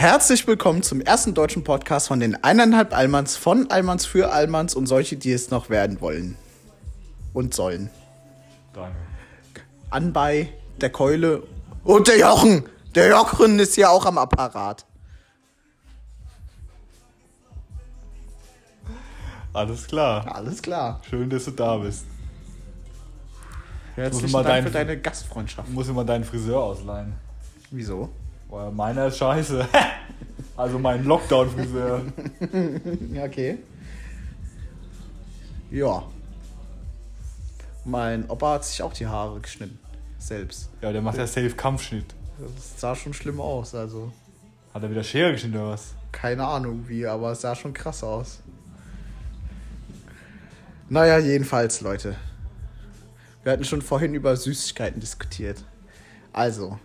Herzlich 0.00 0.46
willkommen 0.46 0.82
zum 0.82 1.02
ersten 1.02 1.34
deutschen 1.34 1.62
Podcast 1.62 2.08
von 2.08 2.20
den 2.20 2.42
eineinhalb 2.42 2.96
Allmanns, 2.96 3.36
von 3.36 3.70
Allmanns 3.70 4.06
für 4.06 4.32
Allmanns 4.32 4.74
und 4.74 4.86
solche, 4.86 5.16
die 5.16 5.30
es 5.30 5.50
noch 5.50 5.68
werden 5.68 6.00
wollen 6.00 6.38
und 7.34 7.52
sollen. 7.52 7.90
Danke. 8.72 8.96
Anbei, 9.90 10.54
der 10.80 10.88
Keule 10.88 11.42
und 11.84 12.08
der 12.08 12.18
Jochen. 12.18 12.64
Der 12.94 13.10
Jochen 13.10 13.58
ist 13.58 13.76
ja 13.76 13.90
auch 13.90 14.06
am 14.06 14.16
Apparat. 14.16 14.86
Alles 19.52 19.86
klar. 19.86 20.34
Alles 20.34 20.62
klar. 20.62 21.02
Schön, 21.10 21.28
dass 21.28 21.44
du 21.44 21.50
da 21.50 21.76
bist. 21.76 22.06
Herzlichen 23.96 24.32
Dank 24.32 24.66
für 24.66 24.72
deine 24.72 24.98
Gastfreundschaft. 24.98 25.68
Muss 25.68 25.88
immer 25.88 26.06
deinen 26.06 26.24
Friseur 26.24 26.62
ausleihen. 26.62 27.12
Wieso? 27.70 28.08
Boah, 28.50 28.72
meiner 28.72 29.06
ist 29.06 29.18
scheiße. 29.18 29.68
also 30.56 30.78
mein 30.78 31.04
Lockdown-Friseur. 31.04 32.02
Ja, 33.12 33.24
okay. 33.24 33.58
Ja. 35.70 36.02
Mein 37.84 38.28
Opa 38.28 38.54
hat 38.54 38.64
sich 38.64 38.82
auch 38.82 38.92
die 38.92 39.06
Haare 39.06 39.40
geschnitten. 39.40 39.78
Selbst. 40.18 40.68
Ja, 40.82 40.92
der 40.92 41.00
macht 41.00 41.16
ja 41.16 41.26
safe 41.26 41.50
Kampfschnitt. 41.50 42.06
Das 42.38 42.80
sah 42.80 42.96
schon 42.96 43.14
schlimm 43.14 43.40
aus, 43.40 43.74
also. 43.74 44.12
Hat 44.74 44.82
er 44.82 44.90
wieder 44.90 45.04
Schere 45.04 45.32
geschnitten 45.32 45.56
oder 45.56 45.70
was? 45.70 45.94
Keine 46.10 46.44
Ahnung 46.44 46.84
wie, 46.88 47.06
aber 47.06 47.32
es 47.32 47.42
sah 47.42 47.54
schon 47.54 47.72
krass 47.72 48.02
aus. 48.02 48.40
Naja, 50.88 51.18
jedenfalls, 51.18 51.82
Leute. 51.82 52.16
Wir 53.44 53.52
hatten 53.52 53.64
schon 53.64 53.80
vorhin 53.80 54.14
über 54.14 54.34
Süßigkeiten 54.34 55.00
diskutiert. 55.00 55.62
Also, 56.32 56.78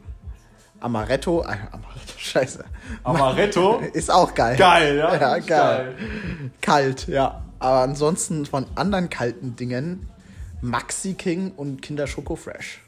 Amaretto, 0.79 1.41
äh, 1.41 1.57
Amaretto, 1.71 2.13
scheiße. 2.17 2.65
Amaretto? 3.03 3.79
Ist 3.93 4.11
auch 4.11 4.34
geil. 4.34 4.57
Geil, 4.57 4.98
ja? 4.98 5.15
Ja, 5.15 5.35
Ist 5.35 5.48
geil. 5.48 5.95
Kalt, 6.62 7.07
ja. 7.07 7.43
Aber 7.59 7.79
ansonsten 7.79 8.45
von 8.45 8.65
anderen 8.76 9.09
kalten 9.09 9.55
Dingen 9.55 10.09
Maxi 10.62 11.13
King 11.13 11.51
und 11.55 11.82
Kinder 11.82 12.07
Schoko 12.07 12.35
Fresh. 12.35 12.82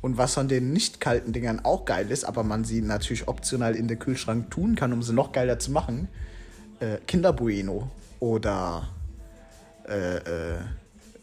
Und 0.00 0.16
was 0.16 0.34
von 0.34 0.46
den 0.46 0.72
nicht 0.72 1.00
kalten 1.00 1.32
Dingern 1.32 1.64
auch 1.64 1.84
geil 1.84 2.10
ist, 2.10 2.24
aber 2.24 2.44
man 2.44 2.64
sie 2.64 2.82
natürlich 2.82 3.26
optional 3.26 3.74
in 3.74 3.88
den 3.88 3.98
Kühlschrank 3.98 4.50
tun 4.50 4.76
kann, 4.76 4.92
um 4.92 5.02
sie 5.02 5.12
noch 5.12 5.32
geiler 5.32 5.58
zu 5.58 5.72
machen, 5.72 6.08
äh, 6.80 6.98
Kinder 7.06 7.32
Bueno 7.32 7.90
oder 8.20 8.88
äh, 9.88 10.16
äh, 10.18 10.58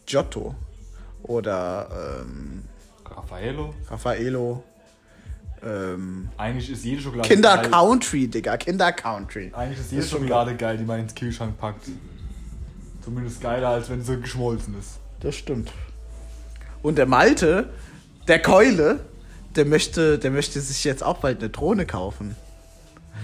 Giotto 0.04 0.54
oder 1.22 2.20
ähm, 2.20 2.64
Raffaello? 3.04 3.74
Raffaello. 3.88 4.62
Ähm, 5.66 6.28
Eigentlich 6.36 6.70
ist 6.70 6.84
jede 6.84 7.02
Schokolade 7.02 7.28
Kinder 7.28 7.56
geil. 7.56 7.70
Country, 7.70 8.28
Digga, 8.28 8.56
Kinder 8.56 8.92
Country. 8.92 9.50
Eigentlich 9.52 9.80
ist 9.80 9.90
jede 9.90 10.04
ist 10.04 10.10
schon 10.10 10.20
Schokolade 10.20 10.54
geil, 10.54 10.78
die 10.78 10.84
man 10.84 11.00
ins 11.00 11.14
Kühlschrank 11.14 11.58
packt. 11.58 11.86
Zumindest 13.02 13.40
geiler, 13.40 13.70
als 13.70 13.90
wenn 13.90 14.02
sie 14.02 14.20
geschmolzen 14.20 14.78
ist. 14.78 14.98
Das 15.20 15.34
stimmt. 15.34 15.72
Und 16.82 16.98
der 16.98 17.06
Malte, 17.06 17.70
der 18.28 18.40
Keule, 18.40 19.00
der 19.56 19.64
möchte, 19.64 20.18
der 20.18 20.30
möchte 20.30 20.60
sich 20.60 20.84
jetzt 20.84 21.02
auch 21.02 21.18
bald 21.18 21.38
eine 21.40 21.50
Drohne 21.50 21.86
kaufen. 21.86 22.36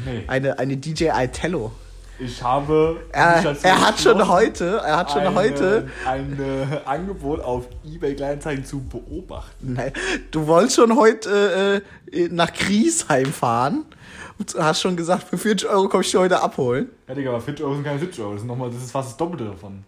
Nee. 0.05 0.25
Eine, 0.27 0.59
eine 0.59 0.77
DJI 0.77 1.29
Tello. 1.33 1.73
Ich 2.19 2.43
habe. 2.43 3.01
Er, 3.13 3.57
er 3.63 3.81
hat 3.87 3.99
schon 4.01 4.29
heute, 4.29 4.81
er 4.85 4.97
hat 4.99 5.11
schon 5.11 5.23
eine- 5.23 5.35
heute, 5.35 5.89
ein 6.07 6.39
äh, 6.41 6.89
Angebot 6.89 7.41
auf 7.41 7.65
eBay 7.85 8.15
Kleinanzeigen 8.15 8.65
zu 8.65 8.81
beobachten. 8.81 9.73
nein, 9.75 9.93
du 10.31 10.47
wolltest 10.47 10.77
schon 10.77 10.95
heute 10.97 11.83
äh, 12.13 12.17
äh, 12.25 12.29
nach 12.31 12.53
Griesheim 12.53 13.27
fahren. 13.33 13.85
Und 14.39 14.55
hast 14.59 14.81
schon 14.81 14.97
gesagt, 14.97 15.25
für 15.25 15.37
40 15.39 15.69
Euro 15.69 15.89
komm 15.89 16.01
ich 16.01 16.11
dir 16.11 16.19
heute 16.21 16.41
abholen. 16.41 16.89
Ja, 17.07 17.15
Digga, 17.15 17.31
aber 17.31 17.41
40 17.41 17.65
Euro 17.65 17.75
sind 17.75 17.85
keine 17.85 17.99
70 17.99 18.21
Euro. 18.23 18.33
Das, 18.33 18.41
sind 18.41 18.49
noch 18.49 18.57
mal, 18.57 18.71
das 18.71 18.83
ist 18.83 18.91
fast 18.91 19.11
das 19.11 19.17
Doppelte 19.17 19.45
davon. 19.45 19.85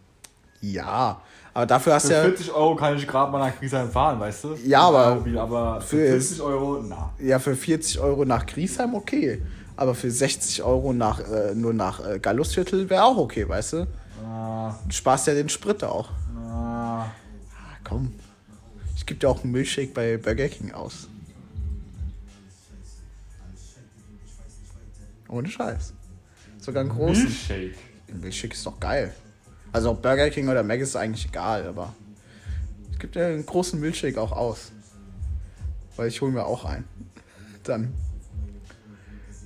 Ja, 0.61 1.21
aber 1.53 1.67
dafür 1.67 1.95
hast 1.95 2.03
Für 2.07 2.09
du 2.09 2.15
ja, 2.15 2.23
40 2.25 2.53
Euro 2.53 2.75
kann 2.77 2.97
ich 2.97 3.07
gerade 3.07 3.33
mal 3.33 3.39
nach 3.39 3.59
Griesheim 3.59 3.91
fahren, 3.91 4.21
weißt 4.21 4.45
du? 4.45 4.55
Ja, 4.65 4.81
aber- 4.83 5.15
Mobil, 5.17 5.39
aber 5.39 5.81
für 5.81 5.97
für- 5.97 6.11
50 6.13 6.41
Euro, 6.43 6.85
na. 6.87 7.11
ja 7.19 7.39
für 7.39 7.55
40 7.57 7.99
Euro 8.01 8.25
nach 8.25 8.45
Griesheim 8.47 8.95
okay. 8.95 9.43
Aber 9.77 9.95
für 9.95 10.11
60 10.11 10.63
Euro 10.63 10.93
nach, 10.93 11.21
äh, 11.21 11.55
nur 11.55 11.73
nach 11.75 12.07
äh, 12.07 12.19
Gallusviertel 12.21 12.89
wäre 12.89 13.05
auch 13.05 13.17
okay, 13.17 13.49
weißt 13.49 13.73
du? 13.75 13.87
Na, 14.23 14.79
Du 14.87 14.93
sparst 14.93 15.27
ja 15.27 15.35
den 15.35 15.49
Sprit 15.49 15.83
auch. 15.83 16.11
na. 16.35 17.07
Ah, 17.07 17.11
komm. 17.83 18.13
Ich 18.97 19.05
gebe 19.05 19.19
dir 19.21 19.29
auch 19.29 19.43
einen 19.43 19.53
Milchshake 19.53 19.93
bei 19.93 20.17
Burger 20.17 20.49
King 20.49 20.73
aus. 20.73 21.09
Ohne 25.29 25.49
Scheiß. 25.49 25.93
Sogar 26.59 26.83
einen 26.83 26.91
großen. 26.91 27.25
Milchshake. 27.25 27.75
Ein 28.09 28.21
Milchshake 28.21 28.55
ist 28.55 28.65
doch 28.65 28.79
geil. 28.79 29.13
Also 29.73 29.91
ob 29.91 30.03
Burger 30.03 30.31
King 30.31 30.49
oder 30.49 30.63
Mac 30.63 30.79
ist 30.81 30.95
eigentlich 30.95 31.27
egal, 31.27 31.67
aber 31.67 31.93
ich 32.93 32.99
gebe 33.01 33.13
dir 33.13 33.27
einen 33.27 33.45
großen 33.45 33.81
Milchshake 33.81 34.19
auch 34.21 34.31
aus. 34.33 34.71
Weil 35.97 36.09
ich 36.09 36.21
hole 36.21 36.31
mir 36.33 36.45
auch 36.47 36.65
einen. 36.65 36.85
Dann. 37.65 37.93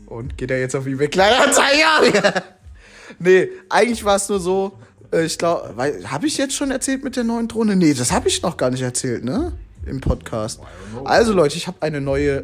Und 0.09 0.39
geht 0.39 0.51
er 0.51 0.59
jetzt 0.59 0.75
auf 0.75 0.87
eBay 0.87 1.09
Kleinanzeigen? 1.09 2.23
nee, 3.19 3.49
eigentlich 3.69 4.03
war 4.05 4.17
es 4.17 4.27
nur 4.31 4.41
so, 4.41 4.79
äh, 5.13 5.25
ich 5.27 5.37
glaube, 5.37 5.75
habe 6.07 6.27
ich 6.27 6.39
jetzt 6.39 6.55
schon 6.55 6.71
erzählt 6.71 7.05
mit 7.05 7.15
der 7.17 7.25
neuen 7.25 7.47
Drohne? 7.47 7.77
Nee, 7.77 7.93
das 7.93 8.11
habe 8.11 8.29
ich 8.29 8.41
noch 8.43 8.57
gar 8.57 8.71
nicht 8.71 8.81
erzählt, 8.81 9.23
ne? 9.23 9.53
Im 9.85 10.01
Podcast. 10.01 10.61
Also 11.05 11.35
Leute, 11.35 11.57
ich 11.57 11.67
habe 11.67 11.83
eine 11.83 12.01
neue 12.01 12.39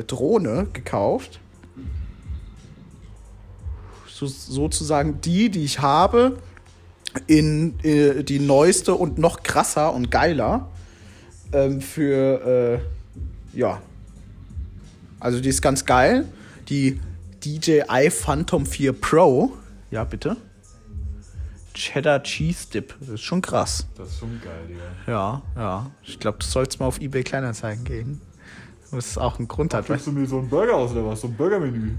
äh, 0.00 0.04
Drohne 0.04 0.68
gekauft. 0.72 1.40
So, 4.08 4.26
sozusagen 4.26 5.20
die, 5.20 5.50
die 5.50 5.64
ich 5.64 5.80
habe, 5.80 6.38
in 7.26 7.74
äh, 7.82 8.22
die 8.22 8.38
neueste 8.38 8.94
und 8.94 9.18
noch 9.18 9.42
krasser 9.42 9.92
und 9.92 10.12
geiler. 10.12 10.68
Ähm, 11.52 11.80
für, 11.80 12.80
äh, 13.54 13.58
ja. 13.58 13.82
Also 15.18 15.40
die 15.40 15.48
ist 15.48 15.60
ganz 15.60 15.84
geil. 15.84 16.26
Die 16.70 17.00
DJI 17.44 18.10
Phantom 18.10 18.64
4 18.64 18.92
Pro. 18.92 19.52
Ja, 19.90 20.04
bitte. 20.04 20.36
Cheddar 21.74 22.22
Cheese 22.22 22.68
Dip. 22.72 22.94
Das 23.00 23.08
ist 23.08 23.22
schon 23.22 23.42
krass. 23.42 23.86
Das 23.96 24.08
ist 24.08 24.18
schon 24.20 24.40
geil, 24.40 24.66
Digga. 24.68 25.12
Ja, 25.12 25.42
ja. 25.56 25.90
Ich 26.04 26.18
glaube, 26.20 26.38
du 26.38 26.46
sollst 26.46 26.78
mal 26.78 26.86
auf 26.86 27.00
eBay 27.00 27.24
Kleinanzeigen 27.24 27.84
gehen. 27.84 28.20
Das 28.92 29.06
ist 29.06 29.18
auch 29.18 29.38
ein 29.38 29.48
Grund 29.48 29.74
hat. 29.74 29.86
Kriegst 29.86 30.06
du 30.06 30.12
mir 30.12 30.26
so 30.26 30.38
einen 30.38 30.48
Burger 30.48 30.76
aus 30.76 30.92
oder 30.92 31.06
was? 31.06 31.20
So 31.20 31.28
ein 31.28 31.34
Burgermenü? 31.34 31.94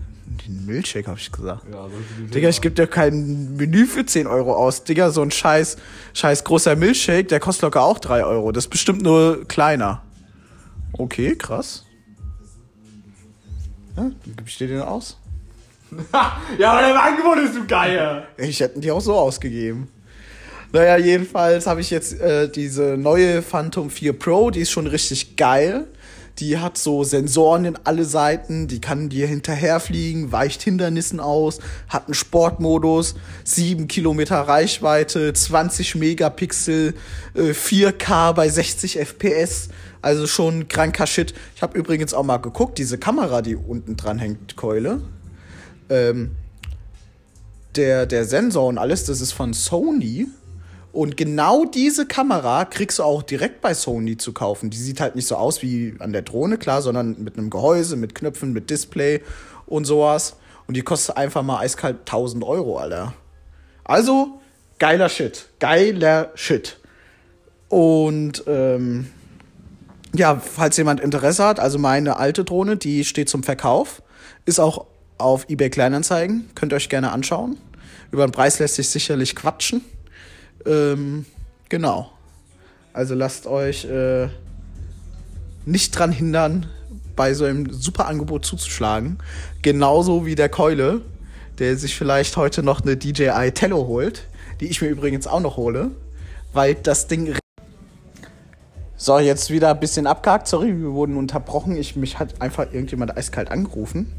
Den 0.45 0.65
Milchshake, 0.65 1.07
habe 1.07 1.19
ich 1.19 1.31
gesagt. 1.31 1.65
Ja, 1.71 1.87
Digga, 2.33 2.47
ich 2.47 2.61
gebe 2.61 2.75
dir 2.75 2.87
kein 2.87 3.55
Menü 3.57 3.85
für 3.85 4.05
10 4.05 4.27
Euro 4.27 4.55
aus. 4.55 4.85
Digga, 4.85 5.09
so 5.09 5.21
ein 5.21 5.31
scheiß, 5.31 5.77
scheiß 6.13 6.45
großer 6.45 6.77
Milchshake, 6.77 7.27
der 7.27 7.41
kostet 7.41 7.63
locker 7.63 7.81
auch 7.81 7.99
3 7.99 8.23
Euro. 8.23 8.51
Das 8.53 8.65
ist 8.65 8.69
bestimmt 8.69 9.01
nur 9.01 9.45
kleiner. 9.47 10.03
Okay, 10.93 11.35
krass. 11.35 11.85
Ja, 13.97 14.12
ich 14.46 14.57
dir 14.57 14.68
den 14.68 14.81
aus. 14.81 15.18
Ja, 16.57 16.72
aber 16.72 16.88
der 16.88 17.03
Angebot 17.03 17.38
ist 17.40 17.53
so 17.53 17.66
geil. 17.68 18.24
Ich 18.38 18.59
hätte 18.59 18.79
die 18.79 18.91
auch 18.91 19.02
so 19.02 19.13
ausgegeben. 19.13 19.90
Naja, 20.74 20.96
jedenfalls 20.97 21.68
habe 21.68 21.81
ich 21.81 21.90
jetzt 21.90 22.19
äh, 22.22 22.50
diese 22.50 22.96
neue 22.97 23.41
Phantom 23.41 23.90
4 23.90 24.13
Pro, 24.13 24.52
die 24.52 24.62
ist 24.62 24.72
schon 24.72 24.88
richtig 24.88 25.35
geil. 25.35 25.85
Die 26.40 26.57
hat 26.57 26.78
so 26.78 27.03
Sensoren 27.03 27.66
in 27.66 27.78
alle 27.84 28.06
Seiten, 28.06 28.68
die 28.68 28.79
kann 28.79 29.09
dir 29.09 29.28
hinterherfliegen, 29.28 30.31
weicht 30.31 30.62
Hindernissen 30.62 31.19
aus, 31.19 31.59
hat 31.90 32.06
einen 32.08 32.13
Sportmodus, 32.13 33.16
7 33.44 33.90
Kilometer 33.90 34.40
Reichweite, 34.40 35.34
20 35.34 35.96
Megapixel, 35.96 36.94
äh, 37.35 37.52
4K 37.53 38.31
bei 38.31 38.47
60 38.47 38.97
FPS. 38.97 39.69
Also 40.01 40.25
schon 40.25 40.67
kranker 40.67 41.06
Shit. 41.06 41.34
Ich 41.56 41.62
habe 41.62 41.78
übrigens 41.78 42.13
auch 42.13 42.23
mal 42.23 42.38
geguckt, 42.38 42.78
diese 42.78 42.97
Kamera, 42.97 43.41
die 43.41 43.56
unten 43.56 43.97
dran 43.97 44.17
hängt, 44.17 44.56
Keule. 44.56 45.01
Ähm, 45.90 46.31
der, 47.75 48.05
der 48.05 48.25
Sensor 48.25 48.67
und 48.67 48.78
alles, 48.78 49.05
das 49.05 49.22
ist 49.22 49.31
von 49.31 49.53
Sony. 49.53 50.28
Und 50.91 51.16
genau 51.16 51.66
diese 51.66 52.05
Kamera 52.05 52.66
kriegst 52.66 52.99
du 52.99 53.03
auch 53.03 53.23
direkt 53.23 53.61
bei 53.61 53.73
Sony 53.73 54.17
zu 54.17 54.34
kaufen. 54.34 54.70
Die 54.70 54.78
sieht 54.78 54.99
halt 54.99 55.16
nicht 55.16 55.28
so 55.28 55.35
aus 55.35 55.61
wie 55.61 55.96
an 55.99 56.11
der 56.11 56.23
Drohne, 56.23 56.58
klar, 56.58 56.81
sondern 56.81 57.23
mit 57.23 57.37
einem 57.37 57.49
Gehäuse, 57.49 57.96
mit 57.96 58.14
Knöpfen, 58.14 58.52
mit 58.52 58.70
Display 58.70 59.22
und 59.67 59.85
sowas. 59.85 60.35
Und 60.67 60.75
die 60.75 60.81
kostet 60.81 61.16
einfach 61.16 61.43
mal 61.43 61.59
eiskalt 61.59 61.99
1000 61.99 62.43
Euro, 62.43 62.78
Alter. 62.78 63.14
Also, 63.84 64.41
geiler 64.79 65.08
Shit. 65.08 65.47
Geiler 65.59 66.31
Shit. 66.35 66.78
Und, 67.70 68.43
ähm, 68.47 69.08
ja, 70.13 70.40
falls 70.40 70.78
jemand 70.78 70.99
Interesse 70.99 71.43
hat, 71.43 71.59
also 71.59 71.79
meine 71.79 72.17
alte 72.17 72.43
Drohne, 72.43 72.78
die 72.78 73.05
steht 73.05 73.29
zum 73.29 73.43
Verkauf. 73.43 74.02
Ist 74.46 74.59
auch 74.59 74.85
auf 75.17 75.49
eBay 75.49 75.69
Kleinanzeigen. 75.69 76.49
Könnt 76.55 76.73
ihr 76.73 76.78
euch 76.78 76.90
gerne 76.90 77.11
anschauen. 77.11 77.58
Über 78.11 78.25
den 78.28 78.31
Preis 78.31 78.59
lässt 78.59 78.75
sich 78.75 78.90
sicherlich 78.90 79.35
quatschen. 79.35 79.81
Ähm, 80.66 81.25
genau. 81.69 82.11
Also 82.93 83.16
lasst 83.16 83.47
euch 83.47 83.85
äh, 83.85 84.28
nicht 85.66 85.97
dran 85.97 86.11
hindern, 86.11 86.66
bei 87.16 87.34
so 87.34 87.46
einem 87.46 87.72
super 87.72 88.08
Angebot 88.08 88.46
zuzuschlagen. 88.46 89.17
Genauso 89.61 90.25
wie 90.25 90.35
der 90.35 90.49
Keule, 90.49 91.02
der 91.59 91.78
sich 91.78 91.96
vielleicht 91.96 92.35
heute 92.35 92.63
noch 92.63 92.81
eine 92.81 92.97
DJI 92.97 93.52
Tello 93.53 93.87
holt, 93.87 94.23
die 94.59 94.66
ich 94.66 94.81
mir 94.81 94.90
übrigens 94.90 95.28
auch 95.28 95.40
noch 95.40 95.58
hole, 95.58 95.91
weil 96.53 96.75
das 96.75 97.08
Ding. 97.08 97.35
So, 99.03 99.17
jetzt 99.17 99.49
wieder 99.49 99.71
ein 99.71 99.79
bisschen 99.79 100.05
abgehakt. 100.05 100.47
Sorry, 100.47 100.79
wir 100.79 100.91
wurden 100.91 101.17
unterbrochen. 101.17 101.75
Ich, 101.75 101.95
mich 101.95 102.19
hat 102.19 102.39
einfach 102.39 102.71
irgendjemand 102.71 103.17
eiskalt 103.17 103.49
angerufen. 103.49 104.13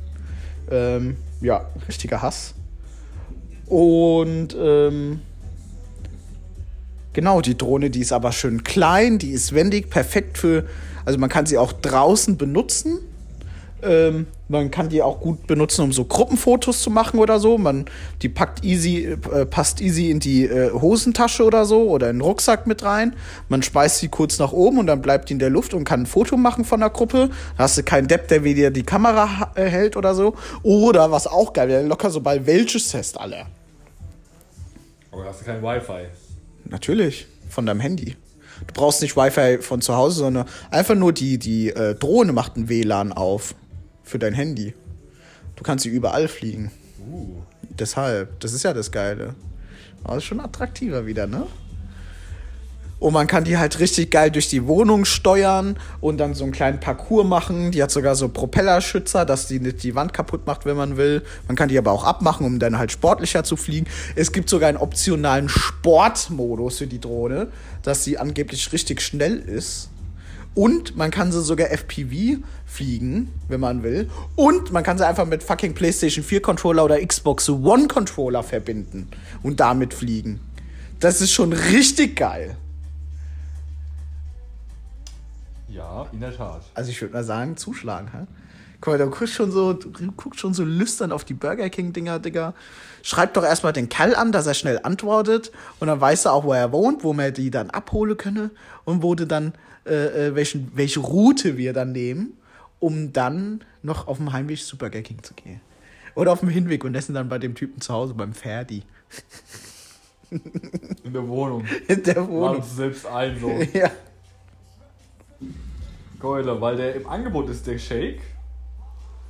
Ähm, 0.72 1.18
ja, 1.40 1.66
richtiger 1.86 2.20
Hass. 2.20 2.54
Und 3.66 4.56
ähm, 4.58 5.20
genau, 7.12 7.40
die 7.42 7.56
Drohne, 7.56 7.90
die 7.90 8.00
ist 8.00 8.10
aber 8.10 8.32
schön 8.32 8.64
klein, 8.64 9.20
die 9.20 9.30
ist 9.30 9.54
wendig, 9.54 9.88
perfekt 9.88 10.36
für, 10.36 10.64
also 11.04 11.16
man 11.16 11.30
kann 11.30 11.46
sie 11.46 11.58
auch 11.58 11.72
draußen 11.72 12.36
benutzen. 12.36 12.98
Ähm, 13.84 14.26
man 14.52 14.70
kann 14.70 14.90
die 14.90 15.02
auch 15.02 15.18
gut 15.18 15.46
benutzen, 15.46 15.82
um 15.82 15.92
so 15.92 16.04
Gruppenfotos 16.04 16.82
zu 16.82 16.90
machen 16.90 17.18
oder 17.18 17.40
so. 17.40 17.58
Man, 17.58 17.86
die 18.20 18.28
packt 18.28 18.62
easy, 18.64 19.06
äh, 19.06 19.46
passt 19.46 19.80
easy 19.80 20.10
in 20.10 20.20
die 20.20 20.44
äh, 20.44 20.70
Hosentasche 20.70 21.44
oder 21.44 21.64
so 21.64 21.88
oder 21.88 22.10
in 22.10 22.16
den 22.16 22.22
Rucksack 22.22 22.66
mit 22.66 22.84
rein. 22.84 23.16
Man 23.48 23.62
speist 23.62 23.98
sie 23.98 24.08
kurz 24.08 24.38
nach 24.38 24.52
oben 24.52 24.78
und 24.78 24.86
dann 24.86 25.02
bleibt 25.02 25.30
die 25.30 25.32
in 25.32 25.38
der 25.38 25.50
Luft 25.50 25.74
und 25.74 25.84
kann 25.84 26.02
ein 26.02 26.06
Foto 26.06 26.36
machen 26.36 26.64
von 26.64 26.80
der 26.80 26.90
Gruppe. 26.90 27.30
Da 27.56 27.64
hast 27.64 27.78
du 27.78 27.82
keinen 27.82 28.06
Depp, 28.06 28.28
der 28.28 28.44
wieder 28.44 28.70
die 28.70 28.84
Kamera 28.84 29.52
äh, 29.54 29.64
hält 29.64 29.96
oder 29.96 30.14
so. 30.14 30.34
Oder 30.62 31.10
was 31.10 31.26
auch 31.26 31.52
geil 31.54 31.68
wäre, 31.68 31.82
locker 31.82 32.10
so 32.10 32.20
bei 32.20 32.46
welches 32.46 32.90
Test 32.90 33.18
alle. 33.18 33.46
Aber 35.10 35.24
hast 35.24 35.40
du 35.40 35.44
kein 35.46 35.62
Wi-Fi? 35.62 36.06
Natürlich, 36.66 37.26
von 37.48 37.66
deinem 37.66 37.80
Handy. 37.80 38.16
Du 38.66 38.74
brauchst 38.74 39.00
nicht 39.02 39.16
Wi-Fi 39.16 39.58
von 39.62 39.80
zu 39.80 39.96
Hause, 39.96 40.18
sondern 40.20 40.46
einfach 40.70 40.94
nur 40.94 41.12
die, 41.12 41.38
die 41.38 41.70
äh, 41.70 41.94
Drohne 41.94 42.32
macht 42.32 42.56
ein 42.56 42.68
WLAN 42.68 43.12
auf 43.12 43.54
für 44.02 44.18
dein 44.18 44.34
Handy. 44.34 44.74
Du 45.56 45.62
kannst 45.62 45.84
sie 45.84 45.90
überall 45.90 46.28
fliegen. 46.28 46.70
Uh. 47.10 47.42
Deshalb, 47.78 48.40
das 48.40 48.52
ist 48.52 48.64
ja 48.64 48.72
das 48.72 48.90
Geile. 48.90 49.34
Aber 50.04 50.16
ist 50.16 50.24
schon 50.24 50.40
attraktiver 50.40 51.06
wieder, 51.06 51.26
ne? 51.26 51.46
Und 53.02 53.14
man 53.14 53.26
kann 53.26 53.42
die 53.42 53.58
halt 53.58 53.80
richtig 53.80 54.12
geil 54.12 54.30
durch 54.30 54.48
die 54.48 54.68
Wohnung 54.68 55.04
steuern 55.04 55.76
und 56.00 56.18
dann 56.18 56.34
so 56.34 56.44
einen 56.44 56.52
kleinen 56.52 56.78
Parcours 56.78 57.26
machen. 57.26 57.72
Die 57.72 57.82
hat 57.82 57.90
sogar 57.90 58.14
so 58.14 58.28
Propellerschützer, 58.28 59.24
dass 59.24 59.48
die 59.48 59.58
nicht 59.58 59.82
die 59.82 59.96
Wand 59.96 60.14
kaputt 60.14 60.46
macht, 60.46 60.66
wenn 60.66 60.76
man 60.76 60.96
will. 60.96 61.24
Man 61.48 61.56
kann 61.56 61.68
die 61.68 61.76
aber 61.76 61.90
auch 61.90 62.04
abmachen, 62.04 62.46
um 62.46 62.60
dann 62.60 62.78
halt 62.78 62.92
sportlicher 62.92 63.42
zu 63.42 63.56
fliegen. 63.56 63.88
Es 64.14 64.30
gibt 64.30 64.48
sogar 64.48 64.68
einen 64.68 64.78
optionalen 64.78 65.48
Sportmodus 65.48 66.78
für 66.78 66.86
die 66.86 67.00
Drohne, 67.00 67.48
dass 67.82 68.04
sie 68.04 68.18
angeblich 68.18 68.72
richtig 68.72 69.02
schnell 69.02 69.36
ist. 69.36 69.88
Und 70.54 70.96
man 70.96 71.10
kann 71.10 71.32
sie 71.32 71.42
sogar 71.42 71.70
FPV 71.70 72.42
fliegen, 72.66 73.32
wenn 73.48 73.60
man 73.60 73.82
will. 73.82 74.10
Und 74.36 74.72
man 74.72 74.82
kann 74.82 74.98
sie 74.98 75.06
einfach 75.06 75.26
mit 75.26 75.42
fucking 75.42 75.74
PlayStation 75.74 76.24
4 76.24 76.42
Controller 76.42 76.84
oder 76.84 77.04
Xbox 77.04 77.48
One 77.48 77.88
Controller 77.88 78.42
verbinden 78.42 79.08
und 79.42 79.60
damit 79.60 79.94
fliegen. 79.94 80.40
Das 81.00 81.20
ist 81.20 81.32
schon 81.32 81.52
richtig 81.52 82.16
geil. 82.16 82.56
Ja, 85.68 86.06
in 86.12 86.20
der 86.20 86.36
Tat. 86.36 86.62
Also 86.74 86.90
ich 86.90 87.00
würde 87.00 87.14
mal 87.14 87.24
sagen, 87.24 87.56
zuschlagen, 87.56 88.10
hä? 88.12 88.26
Guck 88.82 88.94
mal, 88.94 88.98
du 88.98 89.10
guckst 89.10 89.34
schon 89.34 89.52
so, 89.52 89.74
du 89.74 90.12
guckst 90.16 90.40
schon 90.40 90.54
so 90.54 90.64
lüstern 90.64 91.12
auf 91.12 91.24
die 91.24 91.34
Burger 91.34 91.70
King-Dinger, 91.70 92.18
Digga. 92.18 92.52
Schreib 93.04 93.32
doch 93.34 93.44
erstmal 93.44 93.72
den 93.72 93.88
Kerl 93.88 94.16
an, 94.16 94.32
dass 94.32 94.48
er 94.48 94.54
schnell 94.54 94.80
antwortet. 94.82 95.52
Und 95.78 95.86
dann 95.86 96.00
weißt 96.00 96.24
du 96.24 96.30
auch, 96.30 96.42
wo 96.42 96.52
er 96.52 96.72
wohnt, 96.72 97.04
wo 97.04 97.12
man 97.12 97.32
die 97.32 97.52
dann 97.52 97.70
abholen 97.70 98.16
könne 98.16 98.50
und 98.84 99.04
wo 99.04 99.14
du 99.14 99.24
dann, 99.24 99.54
äh, 99.86 100.26
äh, 100.26 100.34
welchen, 100.34 100.72
welche 100.74 100.98
Route 100.98 101.56
wir 101.56 101.72
dann 101.72 101.92
nehmen, 101.92 102.36
um 102.80 103.12
dann 103.12 103.62
noch 103.84 104.08
auf 104.08 104.16
dem 104.16 104.32
Heimweg 104.32 104.58
zu 104.58 104.76
Burger 104.76 105.02
King 105.02 105.22
zu 105.22 105.34
gehen. 105.34 105.60
Oder 106.16 106.32
auf 106.32 106.40
dem 106.40 106.48
Hinweg 106.48 106.82
und 106.82 106.96
essen 106.96 107.14
dann 107.14 107.28
bei 107.28 107.38
dem 107.38 107.54
Typen 107.54 107.80
zu 107.80 107.94
Hause, 107.94 108.14
beim 108.14 108.32
Ferdi. 108.34 108.82
In 111.04 111.12
der 111.12 111.28
Wohnung. 111.28 111.64
In 111.86 112.02
der 112.02 112.16
Machen 112.16 112.32
Wohnung. 112.32 112.56
uns 112.56 112.74
selbst 112.74 113.06
ein, 113.06 113.38
so. 113.38 113.48
Ja. 113.72 113.92
Keule, 116.18 116.60
weil 116.60 116.76
der 116.76 116.96
im 116.96 117.06
Angebot 117.06 117.48
ist, 117.48 117.66
der 117.66 117.78
Shake. 117.78 118.20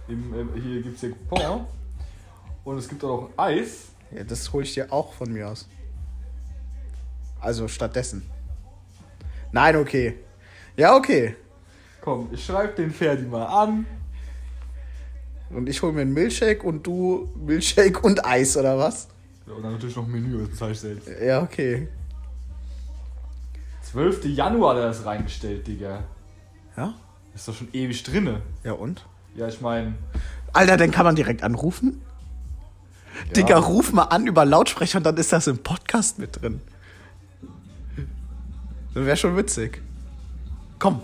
Im, 0.09 0.35
im, 0.35 0.63
hier 0.63 0.83
gibt 0.83 0.97
es 0.97 1.01
hier 1.01 1.13
Coupon. 1.29 1.67
Und 2.65 2.79
es 2.79 2.89
gibt 2.89 3.03
auch 3.05 3.23
noch 3.23 3.31
Eis. 3.37 3.89
ja, 4.11 4.25
das 4.25 4.53
hole 4.53 4.65
ich 4.65 4.75
dir 4.75 4.93
auch 4.93 5.13
von 5.13 5.33
mir 5.33 5.49
aus. 5.49 5.69
Also 7.41 7.67
stattdessen. 7.69 8.23
Nein, 9.51 9.77
okay. 9.77 10.19
Ja, 10.77 10.97
okay. 10.97 11.37
Komm, 12.01 12.29
ich 12.33 12.45
schreibe 12.45 12.75
den 12.75 12.91
Ferdi 12.91 13.25
mal 13.25 13.45
an. 13.47 13.87
Und 15.51 15.69
ich 15.69 15.83
hole 15.83 15.93
mir 15.93 16.03
einen 16.03 16.15
Milchshake 16.15 16.65
und 16.65 16.87
du 16.87 17.29
Milchshake 17.37 18.03
und 18.03 18.25
Eis, 18.25 18.57
oder 18.57 18.79
was? 18.79 19.09
Ja, 19.47 19.53
und 19.55 19.63
dann 19.63 19.73
natürlich 19.73 19.97
noch 19.97 20.07
ein 20.07 20.11
Menü, 20.11 20.47
das 20.47 20.59
zeige 20.59 20.73
ich 20.73 20.81
selbst. 20.81 21.09
Ja, 21.21 21.43
okay. 21.43 21.89
12. 23.83 24.25
Januar 24.27 24.75
hat 24.75 24.83
er 24.83 24.89
das 24.89 25.05
reingestellt, 25.05 25.67
Digga. 25.67 26.05
Ja? 26.77 26.95
Ist 27.35 27.47
doch 27.47 27.55
schon 27.55 27.69
ewig 27.73 28.03
drinne. 28.03 28.41
Ja, 28.65 28.73
und? 28.73 29.05
Ja, 29.35 29.49
ich 29.49 29.61
meine. 29.61 29.95
Alter, 30.53 30.77
dann 30.77 30.91
kann 30.91 31.05
man 31.05 31.17
direkt 31.17 31.43
anrufen? 31.43 32.03
Ja. 33.29 33.33
Digga, 33.35 33.59
ruf 33.59 33.93
mal 33.93 34.05
an 34.05 34.27
über 34.27 34.45
Lautsprecher 34.45 34.99
und 34.99 35.05
dann 35.05 35.17
ist 35.17 35.33
das 35.33 35.47
im 35.47 35.59
Podcast 35.59 36.19
mit 36.19 36.41
drin. 36.41 36.61
Das 38.95 39.05
wäre 39.07 39.17
schon 39.17 39.37
witzig. 39.37 39.81
Komm, 40.79 41.01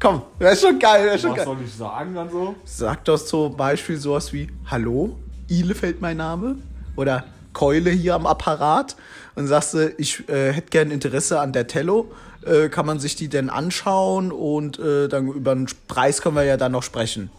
komm, 0.00 0.22
wäre 0.38 0.56
schon 0.56 0.78
geil, 0.78 1.04
wäre 1.04 1.18
schon 1.18 1.30
Was 1.30 1.36
geil. 1.38 1.46
soll 1.46 1.58
ich 1.64 1.72
sagen 1.74 2.14
dann 2.14 2.30
so? 2.30 2.56
Sag 2.64 3.04
doch 3.04 3.18
zum 3.22 3.56
Beispiel 3.56 3.96
sowas 3.98 4.32
wie 4.32 4.48
Hallo, 4.66 5.16
Ihlefeld 5.48 6.00
mein 6.00 6.16
Name 6.16 6.56
oder 6.96 7.24
Keule 7.52 7.90
hier 7.90 8.14
am 8.14 8.26
Apparat 8.26 8.96
und 9.34 9.46
sagst 9.46 9.74
du, 9.74 9.94
ich 9.98 10.28
äh, 10.28 10.52
hätte 10.52 10.70
gern 10.70 10.90
Interesse 10.90 11.40
an 11.40 11.52
der 11.52 11.66
Tello. 11.66 12.10
Äh, 12.44 12.68
kann 12.70 12.86
man 12.86 12.98
sich 12.98 13.16
die 13.16 13.28
denn 13.28 13.50
anschauen 13.50 14.32
und 14.32 14.78
äh, 14.78 15.08
dann 15.08 15.28
über 15.28 15.54
den 15.54 15.66
Preis 15.88 16.22
können 16.22 16.36
wir 16.36 16.44
ja 16.44 16.56
dann 16.56 16.72
noch 16.72 16.82
sprechen. 16.82 17.30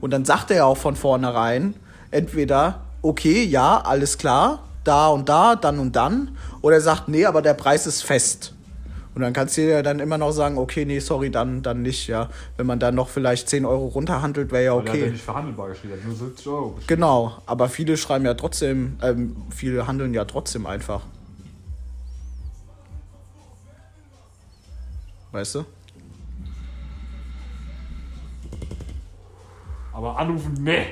Und 0.00 0.12
dann 0.12 0.24
sagt 0.24 0.50
er 0.50 0.58
ja 0.58 0.64
auch 0.64 0.76
von 0.76 0.96
vornherein, 0.96 1.74
entweder, 2.10 2.82
okay, 3.02 3.44
ja, 3.44 3.80
alles 3.80 4.18
klar, 4.18 4.62
da 4.84 5.08
und 5.08 5.28
da, 5.28 5.56
dann 5.56 5.78
und 5.78 5.96
dann, 5.96 6.36
oder 6.62 6.76
er 6.76 6.80
sagt, 6.82 7.08
nee, 7.08 7.24
aber 7.24 7.42
der 7.42 7.54
Preis 7.54 7.86
ist 7.86 8.02
fest. 8.02 8.52
Und 9.14 9.22
dann 9.22 9.32
kannst 9.32 9.56
du 9.56 9.62
ja 9.62 9.80
dann 9.80 9.98
immer 9.98 10.18
noch 10.18 10.32
sagen, 10.32 10.58
okay, 10.58 10.84
nee, 10.84 10.98
sorry, 10.98 11.30
dann, 11.30 11.62
dann 11.62 11.80
nicht, 11.80 12.06
ja. 12.06 12.28
Wenn 12.58 12.66
man 12.66 12.78
dann 12.78 12.94
noch 12.94 13.08
vielleicht 13.08 13.48
10 13.48 13.64
Euro 13.64 13.86
runterhandelt, 13.86 14.52
wäre 14.52 14.64
ja 14.64 14.76
Weil 14.76 14.86
er 14.86 14.92
hat 14.92 14.98
ja 14.98 15.02
okay. 15.04 15.10
nicht 15.12 15.24
verhandelbar 15.24 15.68
geschrieben, 15.70 15.94
nur 16.04 16.14
70 16.14 16.46
Euro 16.48 16.70
geschrieben. 16.72 16.86
Genau, 16.86 17.38
aber 17.46 17.70
viele 17.70 17.96
schreiben 17.96 18.26
ja 18.26 18.34
trotzdem, 18.34 18.98
ähm, 19.02 19.36
viele 19.48 19.86
handeln 19.86 20.12
ja 20.12 20.26
trotzdem 20.26 20.66
einfach. 20.66 21.00
Weißt 25.32 25.54
du? 25.54 25.64
Aber 29.96 30.18
anrufen, 30.18 30.58
nee. 30.60 30.88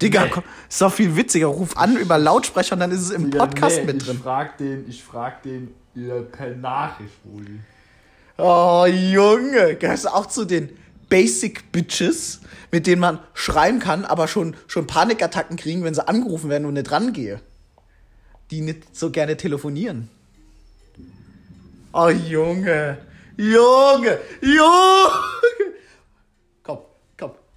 Digga, 0.00 0.24
Nee. 0.24 0.30
komm, 0.30 0.44
ist 0.66 0.80
doch 0.80 0.90
viel 0.92 1.14
witziger. 1.14 1.46
Ruf 1.48 1.76
an 1.76 1.96
über 1.98 2.16
Lautsprecher 2.16 2.72
und 2.72 2.80
dann 2.80 2.90
ist 2.90 3.02
es 3.02 3.10
im 3.10 3.30
Digga, 3.30 3.44
Podcast 3.44 3.80
nee, 3.80 3.84
mit 3.84 3.96
ich 3.98 4.04
drin. 4.08 4.18
Frag 4.18 4.56
den, 4.56 4.88
ich 4.88 5.04
frag 5.04 5.42
den 5.42 5.74
äh, 5.94 6.20
per 6.22 6.50
Nachricht, 6.56 7.22
Brudi. 7.22 7.60
Oh, 8.38 8.86
Junge, 8.86 9.76
gehörst 9.76 10.06
du 10.06 10.08
auch 10.08 10.24
zu 10.26 10.46
den 10.46 10.70
Basic 11.10 11.70
Bitches, 11.70 12.40
mit 12.72 12.86
denen 12.86 13.00
man 13.02 13.18
schreiben 13.34 13.78
kann, 13.78 14.06
aber 14.06 14.26
schon, 14.26 14.56
schon 14.68 14.86
Panikattacken 14.86 15.58
kriegen, 15.58 15.84
wenn 15.84 15.94
sie 15.94 16.06
angerufen 16.08 16.48
werden 16.48 16.64
und 16.64 16.74
nicht 16.74 16.90
rangehe. 16.90 17.40
Die 18.50 18.62
nicht 18.62 18.96
so 18.96 19.10
gerne 19.10 19.36
telefonieren. 19.36 20.08
Oh, 21.92 22.08
Junge. 22.08 22.96
Junge. 23.36 24.18
Junge. 24.40 25.10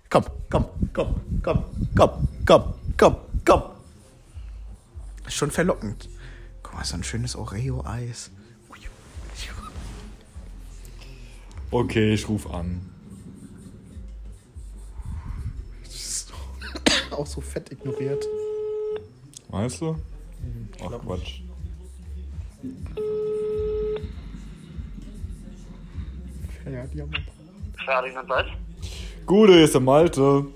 Komm, 0.10 0.26
komm, 0.50 0.66
komm, 0.92 1.22
komm, 1.44 1.66
komm, 1.96 2.28
komm, 2.46 2.74
komm, 2.98 3.16
komm. 3.46 3.64
Ist 5.28 5.36
schon 5.36 5.52
verlockend. 5.52 6.10
Guck 6.64 6.74
mal, 6.74 6.84
so 6.84 6.96
ein 6.96 7.04
schönes 7.04 7.36
Oreo-Eis. 7.36 8.32
Okay, 11.72 12.14
ich 12.16 12.28
ruf 12.28 12.50
an. 12.52 12.82
Auch 17.12 17.28
so 17.28 17.42
fett 17.42 17.72
ignoriert. 17.72 18.26
Weißt 19.50 19.82
du? 19.82 19.94
Mhm. 19.94 20.70
Ach 20.82 21.00
Quatsch. 21.02 21.42
Ja, 26.66 26.88
die 26.88 27.02
haben 27.02 27.12
wir. 27.12 27.86
Ferdinand, 27.86 28.30
was? 28.30 28.46
Gute 29.30 29.54
ist 29.60 29.76
der 29.76 29.82
Malte. 29.82 30.48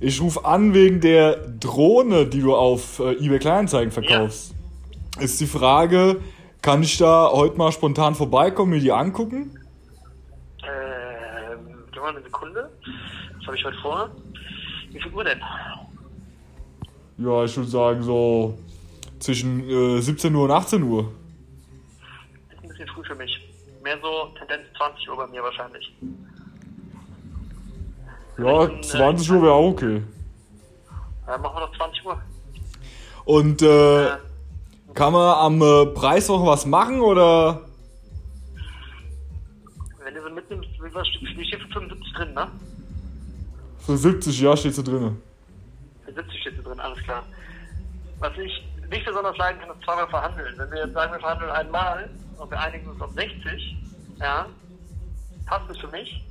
Ich 0.00 0.20
ruf 0.20 0.44
an 0.44 0.74
wegen 0.74 1.00
der 1.00 1.36
Drohne, 1.36 2.26
die 2.26 2.40
du 2.40 2.56
auf 2.56 2.98
äh, 2.98 3.12
eBay 3.24 3.38
Kleinanzeigen 3.38 3.92
verkaufst. 3.92 4.52
Ist 5.20 5.40
die 5.40 5.46
Frage, 5.46 6.20
kann 6.60 6.82
ich 6.82 6.98
da 6.98 7.30
heute 7.30 7.56
mal 7.56 7.70
spontan 7.70 8.16
vorbeikommen, 8.16 8.72
mir 8.72 8.80
die 8.80 8.90
angucken? 8.90 9.56
Ähm, 10.64 11.84
gib 11.92 12.02
mal 12.02 12.16
eine 12.16 12.20
Sekunde. 12.20 12.68
Was 13.38 13.46
habe 13.46 13.56
ich 13.58 13.64
heute 13.64 13.78
vor? 13.78 14.10
Wie 14.90 15.00
viel 15.00 15.12
Uhr 15.12 15.22
denn? 15.22 15.40
Ja, 17.18 17.44
ich 17.44 17.56
würde 17.56 17.70
sagen 17.70 18.02
so 18.02 18.58
zwischen 19.20 19.70
äh, 19.70 20.00
17 20.00 20.34
Uhr 20.34 20.46
und 20.46 20.50
18 20.50 20.82
Uhr. 20.82 21.12
Ist 22.50 22.60
ein 22.60 22.68
bisschen 22.70 22.88
früh 22.88 23.04
für 23.04 23.14
mich. 23.14 23.38
Mehr 23.84 23.98
so 24.02 24.34
Tendenz 24.36 24.66
20 24.76 25.10
Uhr 25.10 25.16
bei 25.16 25.28
mir 25.28 25.44
wahrscheinlich. 25.44 25.94
Ja, 28.38 28.82
20 28.82 29.30
Uhr 29.32 29.42
wäre 29.42 29.52
auch 29.52 29.70
okay. 29.70 30.02
Dann 31.26 31.40
machen 31.40 31.56
wir 31.56 31.66
doch 31.66 31.76
20 31.76 32.06
Uhr. 32.06 32.20
Und 33.24 33.62
äh, 33.62 34.08
kann 34.94 35.12
man 35.12 35.38
am 35.38 35.62
äh, 35.62 35.86
Preis 35.86 36.28
noch 36.28 36.44
was 36.46 36.64
machen 36.66 37.00
oder? 37.00 37.62
Wenn 40.04 40.14
du 40.14 40.22
so 40.22 40.30
mitnimmst, 40.30 40.68
wie 40.80 40.94
was 40.94 41.06
steht 41.08 41.60
für 41.60 41.68
75 41.68 42.12
drin, 42.14 42.34
ne? 42.34 42.48
Für 43.78 43.96
70, 43.96 44.40
ja, 44.40 44.56
steht 44.56 44.74
so 44.74 44.82
drin. 44.82 45.20
Für 46.04 46.12
70 46.12 46.40
steht 46.40 46.56
so 46.56 46.62
drin, 46.62 46.80
alles 46.80 47.02
klar. 47.02 47.24
Was 48.20 48.32
ich 48.38 48.66
nicht 48.90 49.04
besonders 49.04 49.36
leiden 49.36 49.60
kann, 49.60 49.70
ist 49.70 49.84
zweimal 49.84 50.08
verhandeln. 50.08 50.54
Wenn 50.56 50.70
wir 50.70 50.78
jetzt 50.84 50.94
sagen, 50.94 51.12
wir 51.12 51.20
verhandeln 51.20 51.50
einmal 51.50 52.10
und 52.38 52.50
wir 52.50 52.60
einigen 52.60 52.88
uns 52.88 53.00
auf 53.00 53.12
60, 53.12 53.76
ja, 54.20 54.46
passt 55.46 55.70
es 55.70 55.78
für 55.78 55.88
mich. 55.88 56.24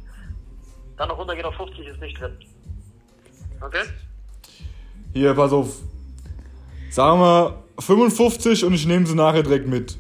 Dann 0.98 1.10
noch 1.10 1.18
runtergehen 1.18 1.46
auf 1.46 1.56
50 1.56 1.88
ist 1.88 2.00
nicht 2.00 2.20
drin. 2.20 2.38
Okay? 3.62 3.84
Hier, 5.14 5.34
pass 5.34 5.52
auf. 5.52 5.82
Sagen 6.90 7.20
wir 7.20 7.64
55 7.80 8.64
und 8.66 8.74
ich 8.74 8.86
nehme 8.86 9.06
sie 9.06 9.16
nachher 9.16 9.44
direkt 9.44 9.68
mit. 9.68 9.98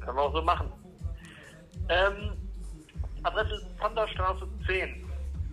Können 0.00 0.16
wir 0.16 0.22
auch 0.22 0.32
so 0.32 0.42
machen. 0.42 0.66
Ähm, 1.88 2.32
Adresse 3.22 3.62
Zanderstraße 3.80 4.46
10 4.66 5.04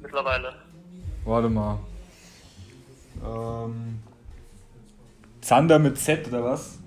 mittlerweile. 0.01 0.53
Warte 1.25 1.49
mal. 1.49 1.79
Ähm. 3.23 3.99
Zander 5.47 5.79
mit 5.79 5.97
Z 5.97 6.27
oder 6.27 6.43
was? 6.43 6.77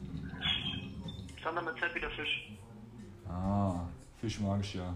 Zander 1.43 1.63
mit 1.63 1.75
Z 1.79 1.95
wieder 1.95 2.11
Fisch. 2.11 2.53
Ah, 3.27 3.87
Fisch 4.21 4.39
mag 4.41 4.61
ich 4.61 4.75
ja. 4.75 4.93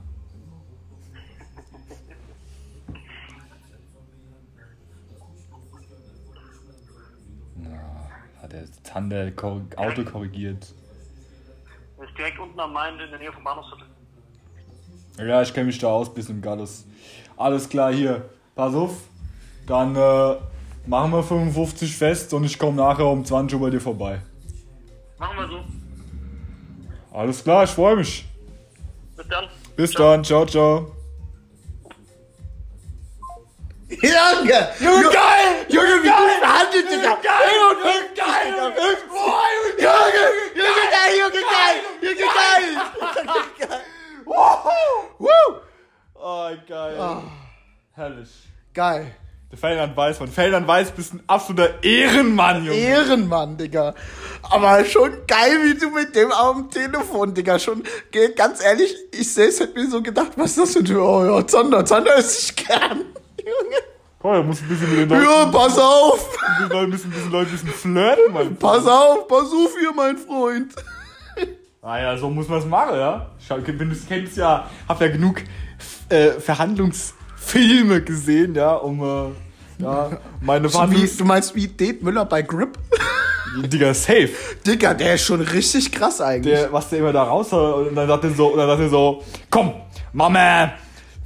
Na, 7.57 8.11
hat 8.44 8.52
der 8.52 8.64
Zander 8.82 9.32
Auto 9.76 10.04
korrigiert. 10.04 10.72
Das 11.96 12.08
ist 12.08 12.18
direkt 12.18 12.38
unten 12.38 12.58
am 12.60 12.72
Main 12.72 12.98
in 13.00 13.10
der 13.10 13.18
Nähe 13.18 13.32
vom 13.32 13.42
Bahnhofsviertel. 13.42 13.86
Ja, 15.18 15.42
ich 15.42 15.54
kenne 15.54 15.66
mich 15.66 15.78
da 15.78 15.88
aus, 15.88 16.12
bisschen 16.12 16.36
im 16.36 16.42
Galles. 16.42 16.86
Alles 17.36 17.68
klar, 17.68 17.92
hier. 17.92 18.28
Pass 18.54 18.74
auf. 18.74 18.96
Dann 19.66 19.96
äh, 19.96 20.36
machen 20.86 21.12
wir 21.12 21.22
55 21.22 21.96
fest 21.96 22.34
und 22.34 22.44
ich 22.44 22.58
komme 22.58 22.76
nachher 22.76 23.06
um 23.06 23.24
20 23.24 23.58
Uhr 23.58 23.66
bei 23.66 23.70
dir 23.70 23.80
vorbei. 23.80 24.20
Machen 25.18 25.38
wir 25.38 25.48
so. 25.48 25.64
Alles 27.16 27.42
klar, 27.42 27.64
ich 27.64 27.70
freue 27.70 27.96
mich. 27.96 28.26
Bis 29.16 29.28
dann. 29.28 29.48
Bis 29.76 29.90
Ciao. 29.92 30.10
dann, 30.10 30.24
ciao, 30.24 30.46
ciao. 30.46 30.93
Junge! 34.04 34.68
Junge, 34.80 35.11
geil! 35.11 35.66
Junge, 35.68 36.02
wie 36.02 36.08
gut 36.08 36.30
verhandelt, 36.40 36.90
Digga! 36.90 37.18
Geil! 37.23 37.50
Junge, 37.61 37.92
geil! 38.14 38.54
Junge, 38.56 38.75
Junge, 39.64 40.75
geil! 40.90 41.12
Junge, 41.18 41.40
geil! 41.40 41.76
Junge, 42.00 42.16
geil! 42.16 42.68
Junge, 43.26 43.68
geil! 43.68 43.80
Woo! 44.26 45.28
Oh, 46.14 46.50
geil. 46.68 47.23
Herrlich. 47.92 48.30
Geil. 48.73 49.14
Der 49.50 49.58
Ferdinand 49.58 49.96
Weiß, 49.96 50.18
von 50.18 50.28
Ferdinand 50.28 50.66
Weiß 50.66 50.90
bist 50.90 51.14
ein 51.14 51.23
absoluter 51.28 51.82
Ehrenmann, 51.84 52.64
Junge. 52.64 52.76
Ehrenmann, 52.76 53.56
Digga. 53.56 53.94
Aber 54.42 54.84
schon 54.84 55.12
geil, 55.26 55.61
wie 55.62 55.78
du 55.78 55.90
mit 55.90 56.14
dem 56.16 56.32
am 56.32 56.70
Telefon, 56.70 57.34
Digga. 57.34 57.58
Schon, 57.58 57.84
ganz 58.37 58.64
ehrlich, 58.64 58.94
ich 59.12 59.32
selbst 59.32 59.61
hätte 59.61 59.78
mir 59.78 59.88
so 59.88 60.02
gedacht, 60.02 60.32
was 60.37 60.56
ist 60.56 60.76
das 60.76 60.84
denn 60.84 60.96
oh 60.96 61.25
ja, 61.25 61.46
Zander, 61.46 61.84
Zander 61.84 62.16
ist 62.16 62.50
ich 62.50 62.66
gern. 62.66 63.04
Junge. 63.38 63.93
Oh, 64.26 64.33
da 64.33 64.43
musst 64.43 64.62
du 64.62 64.64
ein 64.64 64.69
bisschen 64.71 64.88
mit 64.90 65.00
den 65.00 65.09
Leuten, 65.11 65.23
Ja, 65.23 65.45
pass 65.52 65.78
auf. 65.78 66.31
mit 66.59 66.71
den 66.71 66.73
Leuten, 66.75 66.85
ein 66.87 66.90
bisschen, 66.93 67.11
mit 67.11 67.19
den 67.19 67.31
Leuten 67.31 67.50
ein 67.50 67.52
bisschen 67.52 67.69
flirten, 67.69 68.33
Mann. 68.33 68.57
Pass 68.57 68.87
auf, 68.87 69.28
pass 69.28 69.52
auf 69.52 69.75
hier, 69.78 69.93
mein 69.95 70.16
Freund. 70.16 70.75
Ah 71.83 71.99
ja, 72.00 72.16
so 72.16 72.31
muss 72.31 72.49
man 72.49 72.61
es 72.61 72.64
machen, 72.64 72.97
ja. 72.97 73.26
Schau, 73.47 73.59
wenn 73.66 73.76
du 73.90 73.95
es 73.95 74.07
kennst, 74.09 74.38
ja, 74.38 74.66
hab 74.88 74.99
ja 75.02 75.09
genug 75.09 75.43
äh, 76.09 76.31
Verhandlungsfilme 76.40 78.00
gesehen, 78.00 78.54
ja, 78.54 78.73
um 78.76 79.02
äh, 79.02 79.83
ja, 79.83 80.12
meine 80.40 80.69
Wie, 80.69 80.73
Verhandlungs... 80.73 81.16
du 81.19 81.25
meinst 81.26 81.54
wie 81.54 81.69
Date 81.69 82.02
Müller 82.02 82.25
bei 82.25 82.40
Grip? 82.40 82.78
Digga, 83.66 83.93
safe. 83.93 84.31
Digga, 84.66 84.95
der 84.95 85.16
ist 85.16 85.26
schon 85.26 85.43
richtig 85.43 85.93
krass 85.93 86.23
eigentlich. 86.23 86.54
Der, 86.54 86.73
was 86.73 86.88
der 86.88 87.00
immer 87.00 87.12
da 87.12 87.25
raushaut 87.25 87.88
und 87.88 87.95
dann 87.95 88.09
sagt 88.09 88.25
er 88.25 88.31
so, 88.31 88.47
und 88.47 88.57
dann 88.57 88.69
sagt 88.69 88.81
er 88.81 88.88
so, 88.88 89.23
komm, 89.50 89.75
Mama, 90.14 90.73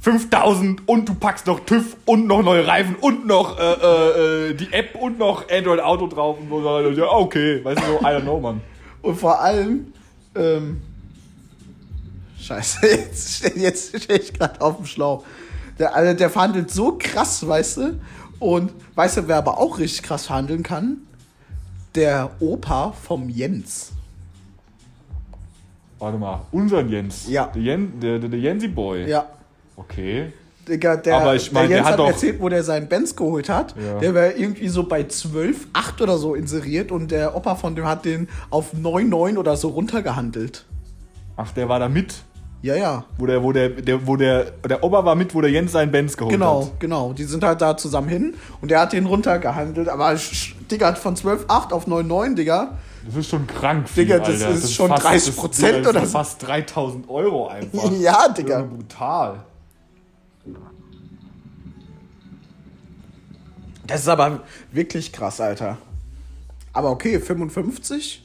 5000 0.01 0.87
und 0.87 1.09
du 1.09 1.13
packst 1.13 1.45
noch 1.45 1.59
TÜV 1.61 1.97
und 2.05 2.25
noch 2.25 2.41
neue 2.41 2.65
Reifen 2.65 2.95
und 2.95 3.27
noch 3.27 3.59
äh, 3.59 3.73
äh, 3.73 4.49
äh, 4.49 4.53
die 4.53 4.71
App 4.71 4.95
und 4.95 5.19
noch 5.19 5.49
Android 5.49 5.81
Auto 5.81 6.07
drauf 6.07 6.37
und 6.39 6.49
so. 6.49 6.79
Ja, 6.89 7.11
okay, 7.11 7.63
weißt 7.63 7.81
du 7.81 7.85
so, 7.85 7.99
I 7.99 8.05
don't 8.05 8.21
know, 8.21 8.39
Mann. 8.39 8.61
Und 9.01 9.15
vor 9.15 9.39
allem, 9.39 9.93
ähm, 10.35 10.81
Scheiße, 12.37 12.85
jetzt, 12.87 13.55
jetzt 13.55 14.03
stehe 14.03 14.19
ich 14.19 14.33
gerade 14.33 14.59
auf 14.59 14.77
dem 14.77 14.85
Schlauch. 14.85 15.23
Der, 15.77 15.95
also 15.95 16.17
der 16.17 16.29
verhandelt 16.29 16.71
so 16.71 16.97
krass, 16.97 17.47
weißt 17.47 17.77
du? 17.77 17.99
Und 18.39 18.71
weißt 18.95 19.17
du, 19.17 19.27
wer 19.27 19.37
aber 19.37 19.57
auch 19.57 19.77
richtig 19.79 20.03
krass 20.03 20.25
verhandeln 20.25 20.63
kann? 20.63 20.97
Der 21.95 22.31
Opa 22.39 22.91
vom 22.91 23.29
Jens. 23.29 23.91
Warte 25.99 26.17
mal, 26.17 26.41
unseren 26.51 26.89
Jens. 26.89 27.27
Ja. 27.29 27.47
Der, 27.47 27.61
Jen, 27.61 27.99
der, 27.99 28.19
der, 28.19 28.29
der 28.29 28.39
Jensi 28.39 28.67
Boy. 28.67 29.09
Ja. 29.09 29.27
Okay. 29.79 30.31
Digga, 30.67 30.97
der, 30.97 31.15
Aber 31.17 31.35
ich 31.35 31.51
mein, 31.51 31.63
der 31.63 31.69
der 31.69 31.77
Jens 31.77 31.85
hat 31.87 31.93
hat, 31.93 31.99
doch- 31.99 32.07
erzählt, 32.09 32.39
wo 32.39 32.47
der 32.49 32.63
seinen 32.63 32.87
Benz 32.87 33.15
geholt 33.15 33.49
hat. 33.49 33.73
Ja. 33.75 33.99
Der 33.99 34.13
war 34.13 34.35
irgendwie 34.35 34.67
so 34.67 34.83
bei 34.83 35.03
12, 35.03 35.67
8 35.73 36.01
oder 36.01 36.17
so 36.17 36.35
inseriert 36.35 36.91
und 36.91 37.09
der 37.09 37.35
Opa 37.35 37.55
von 37.55 37.75
dem 37.75 37.85
hat 37.87 38.05
den 38.05 38.27
auf 38.51 38.73
9, 38.73 39.09
9 39.09 39.37
oder 39.37 39.57
so 39.57 39.69
runtergehandelt. 39.69 40.65
Ach, 41.37 41.51
der 41.53 41.69
war 41.69 41.79
da 41.79 41.89
mit. 41.89 42.13
Ja, 42.61 42.75
ja. 42.75 43.05
Wo 43.17 43.25
der, 43.25 43.41
wo 43.41 43.51
der, 43.53 43.69
der, 43.69 44.05
wo 44.05 44.15
der, 44.17 44.51
der 44.69 44.83
Opa 44.83 45.05
war 45.05 45.15
mit, 45.15 45.33
wo 45.33 45.39
der 45.41 45.49
Jens 45.49 45.71
seinen 45.71 45.91
Benz 45.91 46.17
geholt 46.17 46.33
Genau, 46.33 46.65
hat. 46.65 46.79
genau. 46.79 47.13
Die 47.13 47.23
sind 47.23 47.43
halt 47.43 47.61
da 47.61 47.75
zusammen 47.77 48.09
hin 48.09 48.33
und 48.61 48.69
der 48.69 48.81
hat 48.81 48.91
den 48.93 49.05
runtergehandelt. 49.05 49.87
Aber, 49.87 50.13
Digga, 50.69 50.87
hat 50.87 50.97
von 50.99 51.15
12,8 51.15 51.71
auf 51.71 51.87
9,9, 51.87 52.35
Digga. 52.35 52.77
Das 53.07 53.15
ist 53.15 53.29
schon 53.29 53.47
krank 53.47 53.87
viel, 53.89 54.03
Digga, 54.03 54.19
das 54.19 54.27
Alter. 54.43 54.49
ist 54.51 54.73
schon 54.73 54.89
fast- 54.89 55.05
30% 55.05 55.47
das- 55.47 55.57
Digga, 55.57 55.79
das 55.79 55.87
oder 55.89 56.05
so. 56.05 56.11
fast 56.11 56.45
3000 56.47 57.09
Euro 57.09 57.47
einfach. 57.47 57.89
Ja, 57.99 58.27
Digga. 58.27 58.59
Junge, 58.59 58.69
Brutal. 58.75 59.39
Das 63.89 64.01
ist 64.01 64.07
aber 64.07 64.41
wirklich 64.71 65.11
krass, 65.11 65.41
Alter. 65.41 65.77
Aber 66.73 66.91
okay, 66.91 67.19
55, 67.19 68.23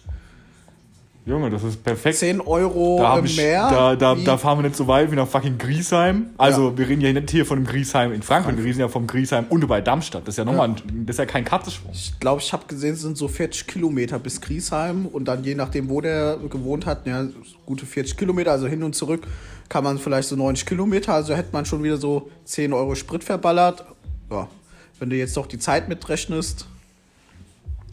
Junge, 1.26 1.48
das 1.48 1.62
ist 1.64 1.82
perfekt. 1.82 2.18
10 2.18 2.42
Euro 2.42 2.98
da, 3.00 3.18
ich, 3.20 3.38
mehr. 3.38 3.70
da, 3.70 3.96
da, 3.96 4.14
da 4.14 4.36
fahren 4.36 4.58
wir 4.58 4.64
nicht 4.64 4.76
so 4.76 4.86
weit 4.86 5.10
wie 5.10 5.16
nach 5.16 5.26
fucking 5.26 5.56
Griesheim. 5.56 6.26
Also, 6.36 6.68
Ja. 6.68 6.76
wir 6.78 6.86
reden 6.86 7.00
ja 7.00 7.14
nicht 7.14 7.30
hier 7.30 7.46
von 7.46 7.60
dem 7.60 7.66
Griesheim 7.66 8.12
in 8.12 8.20
Frankfurt, 8.22 8.58
wir 8.58 8.64
reden 8.64 8.78
ja 8.80 8.88
vom 8.88 9.06
Griesheim 9.06 9.46
und 9.48 9.66
bei 9.66 9.80
Darmstadt. 9.80 10.28
Das 10.28 10.34
ist 10.34 10.38
ja 10.38 10.44
nochmal, 10.44 10.68
ein- 10.68 11.06
das 11.06 11.14
ist 11.14 11.18
ja 11.20 11.24
kein 11.24 11.46
Katzensprung. 11.46 11.92
ich 11.94 12.20
glaube, 12.20 12.42
ich 12.42 12.52
habe 12.52 12.66
gesehen, 12.66 12.92
es 12.92 13.00
sind 13.00 13.16
so 13.16 13.26
40 13.28 13.66
Kilometer 13.66 14.18
bis 14.18 14.38
Griesheim 14.42 15.06
und 15.06 15.24
dann 15.24 15.42
je 15.44 15.54
nachdem, 15.54 15.88
wo 15.88 16.02
der 16.02 16.36
gewohnt 16.50 16.84
hat, 16.84 17.06
ja, 17.06 17.26
gute 17.64 17.86
40 17.86 18.18
Kilometer, 18.18 18.50
also 18.52 18.66
hin 18.66 18.82
und 18.82 18.94
zurück 18.94 19.26
kann 19.70 19.82
man 19.82 19.96
vielleicht 19.98 20.28
so 20.28 20.36
90 20.36 20.66
Kilometer, 20.66 21.14
also 21.14 21.34
hätte 21.34 21.48
man 21.52 21.64
schon 21.64 21.82
wieder 21.82 21.96
so 21.96 22.28
10 22.44 22.74
Euro 22.74 22.94
Sprit 22.94 23.24
verballert. 23.24 23.82
Ja, 24.30 24.46
wenn 24.98 25.10
du 25.10 25.16
jetzt 25.16 25.36
doch 25.36 25.46
die 25.46 25.58
Zeit 25.58 25.88
mitrechnest. 25.88 26.66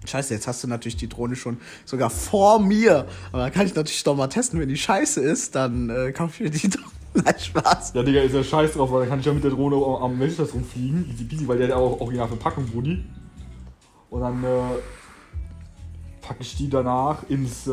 Scheiße, 0.05 0.34
jetzt 0.34 0.48
hast 0.48 0.63
du 0.63 0.67
natürlich 0.67 0.98
die 0.98 1.08
Drohne 1.08 1.36
schon 1.36 1.58
sogar 1.86 2.10
vor 2.10 2.60
mir. 2.60 3.05
Aber 3.31 3.43
dann 3.43 3.51
kann 3.51 3.67
ich 3.67 3.75
natürlich 3.75 4.03
doch 4.03 4.15
mal 4.15 4.27
testen, 4.27 4.60
wenn 4.60 4.70
die 4.70 4.77
scheiße 4.77 5.22
ist, 5.22 5.55
dann 5.55 5.89
äh, 5.89 6.12
kaufe 6.12 6.34
ich 6.36 6.39
mir 6.39 6.50
die 6.50 6.70
doch. 6.77 6.91
Nein, 7.13 7.36
Spaß. 7.38 7.91
Ja, 7.93 8.03
Digga, 8.03 8.22
ist 8.22 8.34
ja 8.34 8.43
scheiß 8.43 8.72
drauf, 8.74 8.89
weil 8.91 9.01
dann 9.01 9.10
kann 9.10 9.20
ich 9.20 9.25
ja 9.25 9.34
mit 9.34 9.43
der 9.43 9.51
Drohne 9.51 9.75
am 10.01 10.17
Weltplatz 10.17 10.53
rumfliegen. 10.53 11.10
Easy 11.12 11.25
peasy, 11.25 11.48
weil 11.48 11.58
der 11.58 11.67
hat 11.67 11.75
ja 11.75 11.77
auch 11.77 12.00
original 12.00 12.29
Verpackung, 12.29 12.65
Brudi. 12.65 13.03
Und 14.10 14.22
dann 14.22 14.43
äh, 14.43 14.48
packe 16.22 16.41
ich 16.41 16.55
die 16.55 16.70
danach 16.70 17.24
ins, 17.29 17.67
äh, 17.67 17.72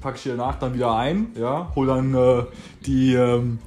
packe 0.00 0.16
ich 0.16 0.22
die 0.22 0.30
danach 0.30 0.58
dann 0.58 0.74
wieder 0.74 0.96
ein, 0.96 1.28
ja, 1.38 1.70
hol 1.74 1.86
dann 1.86 2.14
äh, 2.14 2.44
die 2.86 3.14
ähm, 3.14 3.58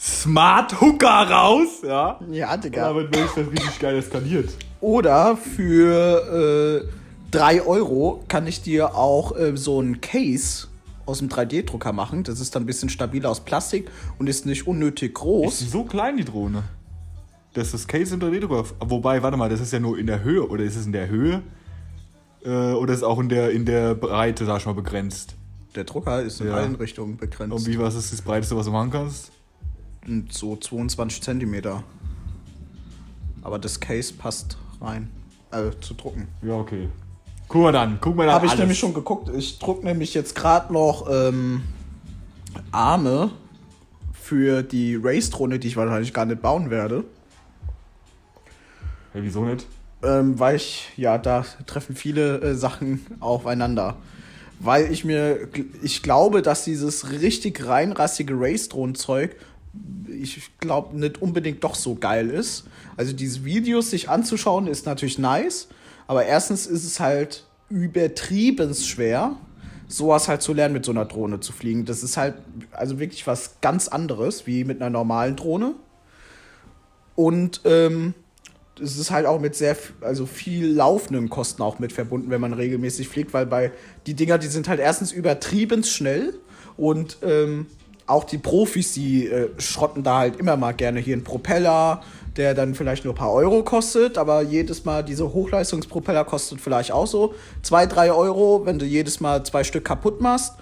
Smart 0.00 0.80
Hooker 0.80 1.28
raus, 1.30 1.82
ja. 1.82 2.18
Ja, 2.30 2.54
Und 2.54 2.64
Digga. 2.64 2.86
dann 2.86 2.96
wird 2.96 3.14
Weltplatz 3.14 3.46
richtig 3.48 3.78
geil 3.78 3.96
eskaliert. 3.98 4.48
Oder 4.80 5.36
für 5.36 6.82
äh, 6.82 6.88
3 7.32 7.62
Euro 7.66 8.24
kann 8.28 8.46
ich 8.46 8.62
dir 8.62 8.94
auch 8.94 9.36
äh, 9.36 9.56
so 9.56 9.78
ein 9.80 10.00
Case 10.00 10.68
aus 11.04 11.18
dem 11.18 11.28
3D-Drucker 11.28 11.92
machen. 11.92 12.22
Das 12.24 12.40
ist 12.40 12.54
dann 12.54 12.62
ein 12.62 12.66
bisschen 12.66 12.88
stabiler 12.88 13.28
aus 13.30 13.40
Plastik 13.40 13.90
und 14.18 14.26
ist 14.28 14.46
nicht 14.46 14.66
unnötig 14.66 15.10
Ist 15.10 15.14
groß. 15.16 15.58
die 15.58 15.64
so 15.66 15.84
klein, 15.84 16.16
die 16.16 16.24
Drohne? 16.24 16.62
dass 17.52 17.72
das 17.72 17.86
Case 17.88 18.14
im 18.14 18.20
3D-Drucker. 18.20 18.64
Wobei, 18.80 19.22
warte 19.24 19.36
mal, 19.36 19.48
das 19.50 19.60
ist 19.60 19.72
ja 19.72 19.80
nur 19.80 19.98
in 19.98 20.06
der 20.06 20.22
Höhe. 20.22 20.48
Oder 20.48 20.62
ist 20.62 20.76
es 20.76 20.86
in 20.86 20.92
der 20.92 21.08
Höhe? 21.08 21.42
Äh, 22.44 22.48
oder 22.74 22.92
ist 22.92 22.98
es 23.00 23.02
auch 23.02 23.18
in 23.18 23.28
der, 23.28 23.50
in 23.50 23.64
der 23.66 23.94
Breite, 23.96 24.46
sag 24.46 24.60
ich 24.60 24.66
mal, 24.66 24.72
begrenzt? 24.74 25.34
Der 25.74 25.82
Drucker 25.84 26.22
ist 26.22 26.40
in 26.40 26.46
Ja. 26.46 26.54
allen 26.54 26.76
Richtungen 26.76 27.16
begrenzt. 27.16 27.52
Und 27.54 27.66
wie 27.66 27.78
was 27.78 27.96
ist 27.96 28.12
das 28.12 28.22
Breiteste, 28.22 28.56
was 28.56 28.66
du 28.66 28.72
machen 28.72 28.90
kannst? 28.90 29.32
So 30.30 30.56
22 30.56 31.22
Zentimeter. 31.22 31.84
Aber 33.42 33.58
das 33.58 33.80
Case 33.80 34.12
passt 34.12 34.56
rein. 34.80 35.10
Also 35.50 35.70
zu 35.78 35.94
drucken. 35.94 36.28
Ja, 36.42 36.54
okay. 36.54 36.88
Guck 37.48 37.62
mal 37.62 37.72
dann, 37.72 37.98
guck 38.00 38.14
mal 38.14 38.26
dann. 38.26 38.34
Habe 38.36 38.46
ich 38.46 38.56
nämlich 38.56 38.78
schon 38.78 38.94
geguckt. 38.94 39.28
Ich 39.36 39.58
druck 39.58 39.82
nämlich 39.82 40.14
jetzt 40.14 40.34
gerade 40.36 40.72
noch 40.72 41.08
ähm, 41.10 41.62
Arme 42.70 43.30
für 44.12 44.62
die 44.62 44.94
Race-Drohne, 44.94 45.58
die 45.58 45.68
ich 45.68 45.76
wahrscheinlich 45.76 46.14
gar 46.14 46.26
nicht 46.26 46.40
bauen 46.40 46.70
werde. 46.70 47.04
Ja, 49.12 49.22
wieso 49.22 49.44
nicht? 49.44 49.66
Ähm, 50.02 50.38
weil 50.38 50.56
ich, 50.56 50.88
ja, 50.96 51.18
da 51.18 51.44
treffen 51.66 51.96
viele 51.96 52.40
äh, 52.40 52.54
Sachen 52.54 53.04
aufeinander. 53.18 53.96
Weil 54.60 54.92
ich 54.92 55.04
mir, 55.04 55.48
ich 55.82 56.02
glaube, 56.02 56.42
dass 56.42 56.64
dieses 56.64 57.10
richtig 57.10 57.66
reinrassige 57.66 58.34
Race-Drohnen-Zeug, 58.36 59.34
ich 60.08 60.50
glaube, 60.58 60.98
nicht 60.98 61.22
unbedingt 61.22 61.62
doch 61.64 61.74
so 61.74 61.94
geil 61.94 62.30
ist. 62.30 62.64
Also 62.96 63.12
diese 63.12 63.44
Videos 63.44 63.90
sich 63.90 64.08
anzuschauen, 64.08 64.66
ist 64.66 64.86
natürlich 64.86 65.18
nice. 65.18 65.68
Aber 66.06 66.24
erstens 66.24 66.66
ist 66.66 66.84
es 66.84 66.98
halt 67.00 67.44
übertrieben 67.68 68.74
schwer, 68.74 69.36
sowas 69.86 70.28
halt 70.28 70.42
zu 70.42 70.52
lernen, 70.52 70.74
mit 70.74 70.84
so 70.84 70.90
einer 70.90 71.04
Drohne 71.04 71.40
zu 71.40 71.52
fliegen. 71.52 71.84
Das 71.84 72.02
ist 72.02 72.16
halt 72.16 72.34
also 72.72 72.98
wirklich 72.98 73.26
was 73.26 73.60
ganz 73.60 73.88
anderes, 73.88 74.46
wie 74.46 74.64
mit 74.64 74.80
einer 74.80 74.90
normalen 74.90 75.36
Drohne. 75.36 75.74
Und 77.14 77.60
ähm, 77.64 78.14
es 78.82 78.96
ist 78.96 79.10
halt 79.10 79.26
auch 79.26 79.40
mit 79.40 79.54
sehr, 79.54 79.76
also 80.00 80.26
viel 80.26 80.72
laufenden 80.72 81.28
Kosten 81.28 81.62
auch 81.62 81.78
mit 81.78 81.92
verbunden, 81.92 82.30
wenn 82.30 82.40
man 82.40 82.52
regelmäßig 82.52 83.08
fliegt, 83.08 83.32
weil 83.32 83.46
bei 83.46 83.72
die 84.06 84.14
Dinger, 84.14 84.38
die 84.38 84.46
sind 84.48 84.68
halt 84.68 84.80
erstens 84.80 85.12
übertrieben 85.12 85.84
schnell 85.84 86.34
und 86.76 87.18
ähm, 87.22 87.66
auch 88.10 88.24
die 88.24 88.38
Profis, 88.38 88.92
die 88.92 89.26
äh, 89.26 89.48
schrotten 89.58 90.02
da 90.02 90.18
halt 90.18 90.36
immer 90.36 90.56
mal 90.56 90.72
gerne 90.72 91.00
hier 91.00 91.14
einen 91.14 91.24
Propeller, 91.24 92.02
der 92.36 92.54
dann 92.54 92.74
vielleicht 92.74 93.04
nur 93.04 93.14
ein 93.14 93.16
paar 93.16 93.32
Euro 93.32 93.62
kostet, 93.62 94.18
aber 94.18 94.42
jedes 94.42 94.84
Mal 94.84 95.02
diese 95.02 95.32
Hochleistungspropeller 95.32 96.24
kostet 96.24 96.60
vielleicht 96.60 96.92
auch 96.92 97.06
so 97.06 97.34
zwei, 97.62 97.86
drei 97.86 98.12
Euro, 98.12 98.62
wenn 98.64 98.78
du 98.78 98.86
jedes 98.86 99.20
Mal 99.20 99.44
zwei 99.44 99.64
Stück 99.64 99.84
kaputt 99.84 100.20
machst. 100.20 100.54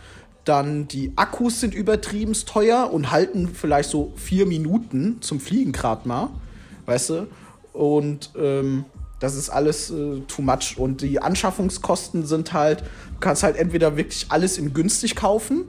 Dann 0.44 0.88
die 0.88 1.12
Akkus 1.16 1.60
sind 1.60 1.74
übertrieben 1.74 2.32
teuer 2.32 2.90
und 2.90 3.10
halten 3.10 3.48
vielleicht 3.48 3.90
so 3.90 4.12
vier 4.16 4.46
Minuten 4.46 5.18
zum 5.20 5.40
Fliegen 5.40 5.72
gerade 5.72 6.08
mal, 6.08 6.30
weißt 6.86 7.10
du? 7.10 7.26
Und 7.74 8.30
ähm, 8.36 8.86
das 9.20 9.34
ist 9.34 9.50
alles 9.50 9.90
äh, 9.90 10.20
too 10.26 10.42
much. 10.42 10.76
Und 10.78 11.02
die 11.02 11.20
Anschaffungskosten 11.20 12.24
sind 12.24 12.52
halt, 12.52 12.80
du 12.80 13.20
kannst 13.20 13.42
halt 13.42 13.56
entweder 13.56 13.96
wirklich 13.96 14.26
alles 14.30 14.58
in 14.58 14.72
günstig 14.72 15.16
kaufen, 15.16 15.64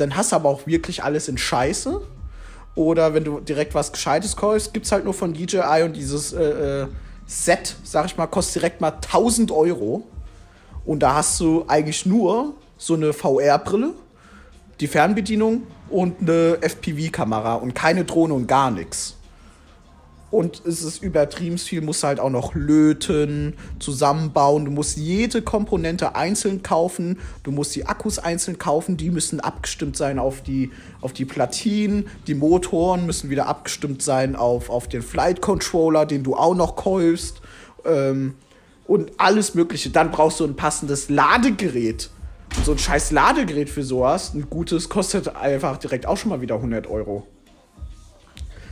dann 0.00 0.16
hast 0.16 0.32
du 0.32 0.36
aber 0.36 0.48
auch 0.48 0.66
wirklich 0.66 1.04
alles 1.04 1.28
in 1.28 1.38
Scheiße. 1.38 2.00
Oder 2.74 3.14
wenn 3.14 3.24
du 3.24 3.40
direkt 3.40 3.74
was 3.74 3.92
Gescheites 3.92 4.36
kaufst, 4.36 4.72
gibt 4.72 4.86
es 4.86 4.92
halt 4.92 5.04
nur 5.04 5.14
von 5.14 5.34
DJI 5.34 5.82
und 5.84 5.94
dieses 5.94 6.32
äh, 6.32 6.82
äh, 6.82 6.86
Set, 7.26 7.76
sag 7.84 8.06
ich 8.06 8.16
mal, 8.16 8.26
kostet 8.26 8.56
direkt 8.56 8.80
mal 8.80 8.92
1000 8.92 9.50
Euro. 9.50 10.06
Und 10.84 11.00
da 11.00 11.14
hast 11.14 11.38
du 11.40 11.64
eigentlich 11.68 12.06
nur 12.06 12.54
so 12.78 12.94
eine 12.94 13.12
VR-Brille, 13.12 13.92
die 14.80 14.86
Fernbedienung 14.86 15.62
und 15.90 16.20
eine 16.20 16.58
FPV-Kamera 16.62 17.56
und 17.56 17.74
keine 17.74 18.04
Drohne 18.04 18.34
und 18.34 18.46
gar 18.46 18.70
nichts. 18.70 19.16
Und 20.30 20.62
es 20.64 20.84
ist 20.84 21.02
übertrieben 21.02 21.58
viel, 21.58 21.80
musst 21.80 22.04
halt 22.04 22.20
auch 22.20 22.30
noch 22.30 22.54
löten, 22.54 23.54
zusammenbauen. 23.80 24.64
Du 24.64 24.70
musst 24.70 24.96
jede 24.96 25.42
Komponente 25.42 26.14
einzeln 26.14 26.62
kaufen. 26.62 27.18
Du 27.42 27.50
musst 27.50 27.74
die 27.74 27.86
Akkus 27.86 28.20
einzeln 28.20 28.56
kaufen. 28.56 28.96
Die 28.96 29.10
müssen 29.10 29.40
abgestimmt 29.40 29.96
sein 29.96 30.20
auf 30.20 30.42
die, 30.42 30.70
auf 31.00 31.12
die 31.12 31.24
Platinen. 31.24 32.06
Die 32.28 32.34
Motoren 32.34 33.06
müssen 33.06 33.28
wieder 33.28 33.48
abgestimmt 33.48 34.02
sein 34.02 34.36
auf, 34.36 34.70
auf 34.70 34.88
den 34.88 35.02
Flight 35.02 35.40
Controller, 35.40 36.06
den 36.06 36.22
du 36.22 36.36
auch 36.36 36.54
noch 36.54 36.76
kaufst. 36.76 37.40
Ähm, 37.84 38.34
und 38.86 39.12
alles 39.18 39.54
Mögliche. 39.54 39.90
Dann 39.90 40.12
brauchst 40.12 40.38
du 40.38 40.44
ein 40.44 40.54
passendes 40.54 41.08
Ladegerät. 41.08 42.10
Und 42.56 42.66
so 42.66 42.72
ein 42.72 42.78
scheiß 42.78 43.10
Ladegerät 43.10 43.70
für 43.70 43.84
sowas, 43.84 44.34
ein 44.34 44.50
gutes, 44.50 44.88
kostet 44.88 45.34
einfach 45.36 45.76
direkt 45.76 46.06
auch 46.06 46.16
schon 46.16 46.30
mal 46.30 46.40
wieder 46.40 46.56
100 46.56 46.88
Euro. 46.88 47.26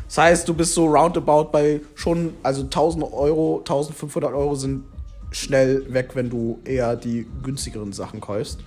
Das 0.08 0.18
heißt, 0.18 0.48
du 0.48 0.54
bist 0.54 0.72
so 0.74 0.86
roundabout 0.86 1.50
bei 1.52 1.82
schon, 1.94 2.34
also 2.42 2.62
1000 2.62 3.04
Euro, 3.12 3.58
1500 3.58 4.32
Euro 4.32 4.54
sind 4.54 4.84
schnell 5.30 5.92
weg, 5.92 6.10
wenn 6.14 6.30
du 6.30 6.58
eher 6.64 6.96
die 6.96 7.26
günstigeren 7.42 7.92
Sachen 7.92 8.20
kaufst. 8.20 8.60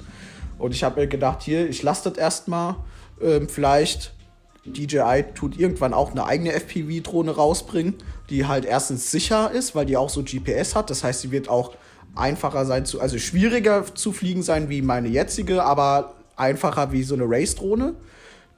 Und 0.59 0.75
ich 0.75 0.83
habe 0.83 1.01
mir 1.01 1.07
gedacht, 1.07 1.41
hier, 1.41 1.67
ich 1.67 1.81
lasse 1.81 2.09
das 2.11 2.19
erstmal. 2.19 2.75
Ähm, 3.19 3.49
vielleicht 3.49 4.13
DJI 4.65 5.25
tut 5.33 5.57
irgendwann 5.57 5.95
auch 5.95 6.11
eine 6.11 6.25
eigene 6.25 6.53
FPV-Drohne 6.53 7.31
rausbringen, 7.31 7.95
die 8.29 8.45
halt 8.45 8.65
erstens 8.65 9.09
sicher 9.09 9.49
ist, 9.49 9.73
weil 9.73 9.87
die 9.87 9.97
auch 9.97 10.09
so 10.09 10.21
GPS 10.21 10.75
hat. 10.75 10.91
Das 10.91 11.03
heißt, 11.03 11.21
sie 11.21 11.31
wird 11.31 11.49
auch 11.49 11.73
einfacher 12.15 12.67
sein 12.67 12.85
zu, 12.85 13.01
also 13.01 13.17
schwieriger 13.17 13.83
zu 13.95 14.11
fliegen 14.11 14.43
sein 14.43 14.69
wie 14.69 14.83
meine 14.83 15.07
jetzige, 15.07 15.63
aber 15.63 16.13
einfacher 16.35 16.91
wie 16.91 17.01
so 17.01 17.15
eine 17.15 17.23
Race-Drohne. 17.27 17.95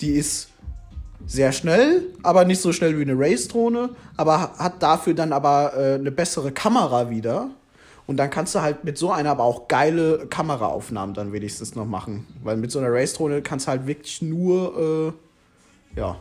Die 0.02 0.12
ist 0.12 0.50
sehr 1.26 1.52
schnell, 1.52 2.10
aber 2.22 2.46
nicht 2.46 2.62
so 2.62 2.72
schnell 2.72 2.98
wie 2.98 3.04
eine 3.04 3.18
Race-Drohne, 3.18 3.90
aber 4.18 4.54
hat 4.58 4.82
dafür 4.84 5.14
dann 5.14 5.34
aber 5.34 5.74
äh, 5.76 5.94
eine 5.96 6.12
bessere 6.12 6.52
Kamera 6.52 7.10
wieder. 7.10 7.50
Und 8.06 8.18
dann 8.18 8.30
kannst 8.30 8.54
du 8.54 8.62
halt 8.62 8.84
mit 8.84 8.98
so 8.98 9.12
einer 9.12 9.32
aber 9.32 9.44
auch 9.44 9.70
geile 9.70 10.28
Kameraaufnahmen 10.28 11.16
dann 11.16 11.32
wenigstens 11.32 11.76
noch 11.76 11.86
machen. 11.86 12.28
Weil 12.44 12.58
mit 12.58 12.70
so 12.70 12.80
einer 12.80 12.92
Race-Drohne 12.92 13.42
kannst 13.42 13.68
du 13.68 13.72
halt 13.72 13.88
wirklich 13.88 14.22
nur, 14.22 15.14
äh, 15.96 16.00
ja, 16.00 16.18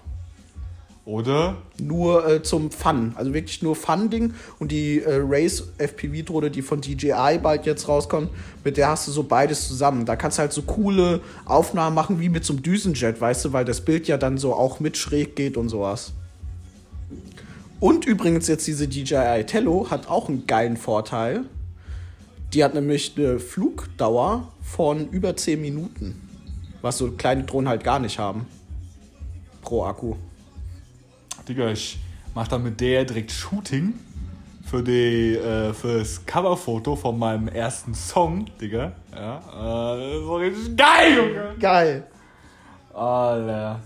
Oder? 1.04 1.56
nur 1.80 2.26
äh, 2.28 2.42
zum 2.42 2.70
Fun. 2.70 3.12
Also 3.16 3.34
wirklich 3.34 3.62
nur 3.62 3.74
Fun-Ding. 3.74 4.34
Und 4.58 4.72
die 4.72 5.00
äh, 5.00 5.20
Race 5.22 5.64
FPV-Drohne, 5.78 6.50
die 6.50 6.62
von 6.62 6.80
DJI 6.80 7.38
bald 7.42 7.66
jetzt 7.66 7.88
rauskommt, 7.88 8.30
mit 8.64 8.76
der 8.76 8.88
hast 8.88 9.08
du 9.08 9.12
so 9.12 9.24
beides 9.24 9.66
zusammen. 9.66 10.06
Da 10.06 10.16
kannst 10.16 10.38
du 10.38 10.42
halt 10.42 10.52
so 10.52 10.62
coole 10.62 11.20
Aufnahmen 11.44 11.94
machen 11.94 12.20
wie 12.20 12.28
mit 12.28 12.44
so 12.44 12.52
einem 12.52 12.62
Düsenjet, 12.62 13.20
weißt 13.20 13.44
du, 13.44 13.52
weil 13.52 13.64
das 13.64 13.80
Bild 13.80 14.08
ja 14.08 14.16
dann 14.16 14.38
so 14.38 14.54
auch 14.54 14.80
mit 14.80 14.96
schräg 14.96 15.36
geht 15.36 15.56
und 15.56 15.68
sowas. 15.68 16.12
Und 17.80 18.06
übrigens 18.06 18.46
jetzt 18.46 18.66
diese 18.66 18.86
DJI 18.86 19.44
Tello 19.44 19.88
hat 19.90 20.08
auch 20.08 20.28
einen 20.28 20.46
geilen 20.46 20.76
Vorteil. 20.76 21.44
Die 22.54 22.62
hat 22.62 22.74
nämlich 22.74 23.14
eine 23.16 23.40
Flugdauer 23.40 24.52
von 24.62 25.08
über 25.08 25.34
10 25.34 25.60
Minuten. 25.60 26.28
Was 26.80 26.98
so 26.98 27.10
kleine 27.12 27.44
Drohnen 27.44 27.68
halt 27.68 27.82
gar 27.82 27.98
nicht 27.98 28.18
haben. 28.18 28.46
Pro 29.62 29.84
Akku. 29.84 30.14
Digga, 31.52 31.68
ich 31.68 31.98
mach 32.34 32.48
dann 32.48 32.62
mit 32.62 32.80
der 32.80 33.04
direkt 33.04 33.30
Shooting 33.30 33.92
für 34.64 34.82
die, 34.82 35.36
äh, 35.36 35.74
fürs 35.74 36.24
Coverfoto 36.24 36.96
von 36.96 37.18
meinem 37.18 37.46
ersten 37.46 37.92
Song, 37.92 38.46
Digga. 38.58 38.92
Ja, 39.14 39.36
äh, 39.36 39.98
das 39.98 40.14
ist 40.16 40.24
so 40.24 40.36
richtig 40.36 40.76
geil, 40.78 41.14
Junge. 41.14 41.54
Geil. 41.60 42.06
Alter. 42.94 43.80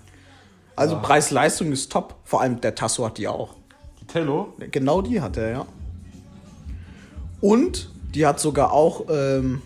Also 0.76 1.00
Preis-Leistung 1.00 1.72
ist 1.72 1.90
top. 1.90 2.14
Vor 2.22 2.40
allem 2.40 2.60
der 2.60 2.76
Tasso 2.76 3.04
hat 3.04 3.18
die 3.18 3.26
auch. 3.26 3.54
Die 4.00 4.06
Tello? 4.06 4.54
Genau 4.70 5.02
die 5.02 5.20
hat 5.20 5.36
er, 5.36 5.50
ja. 5.50 5.66
Und 7.40 7.90
die 8.14 8.26
hat 8.26 8.38
sogar 8.38 8.72
auch, 8.72 9.06
ähm, 9.10 9.60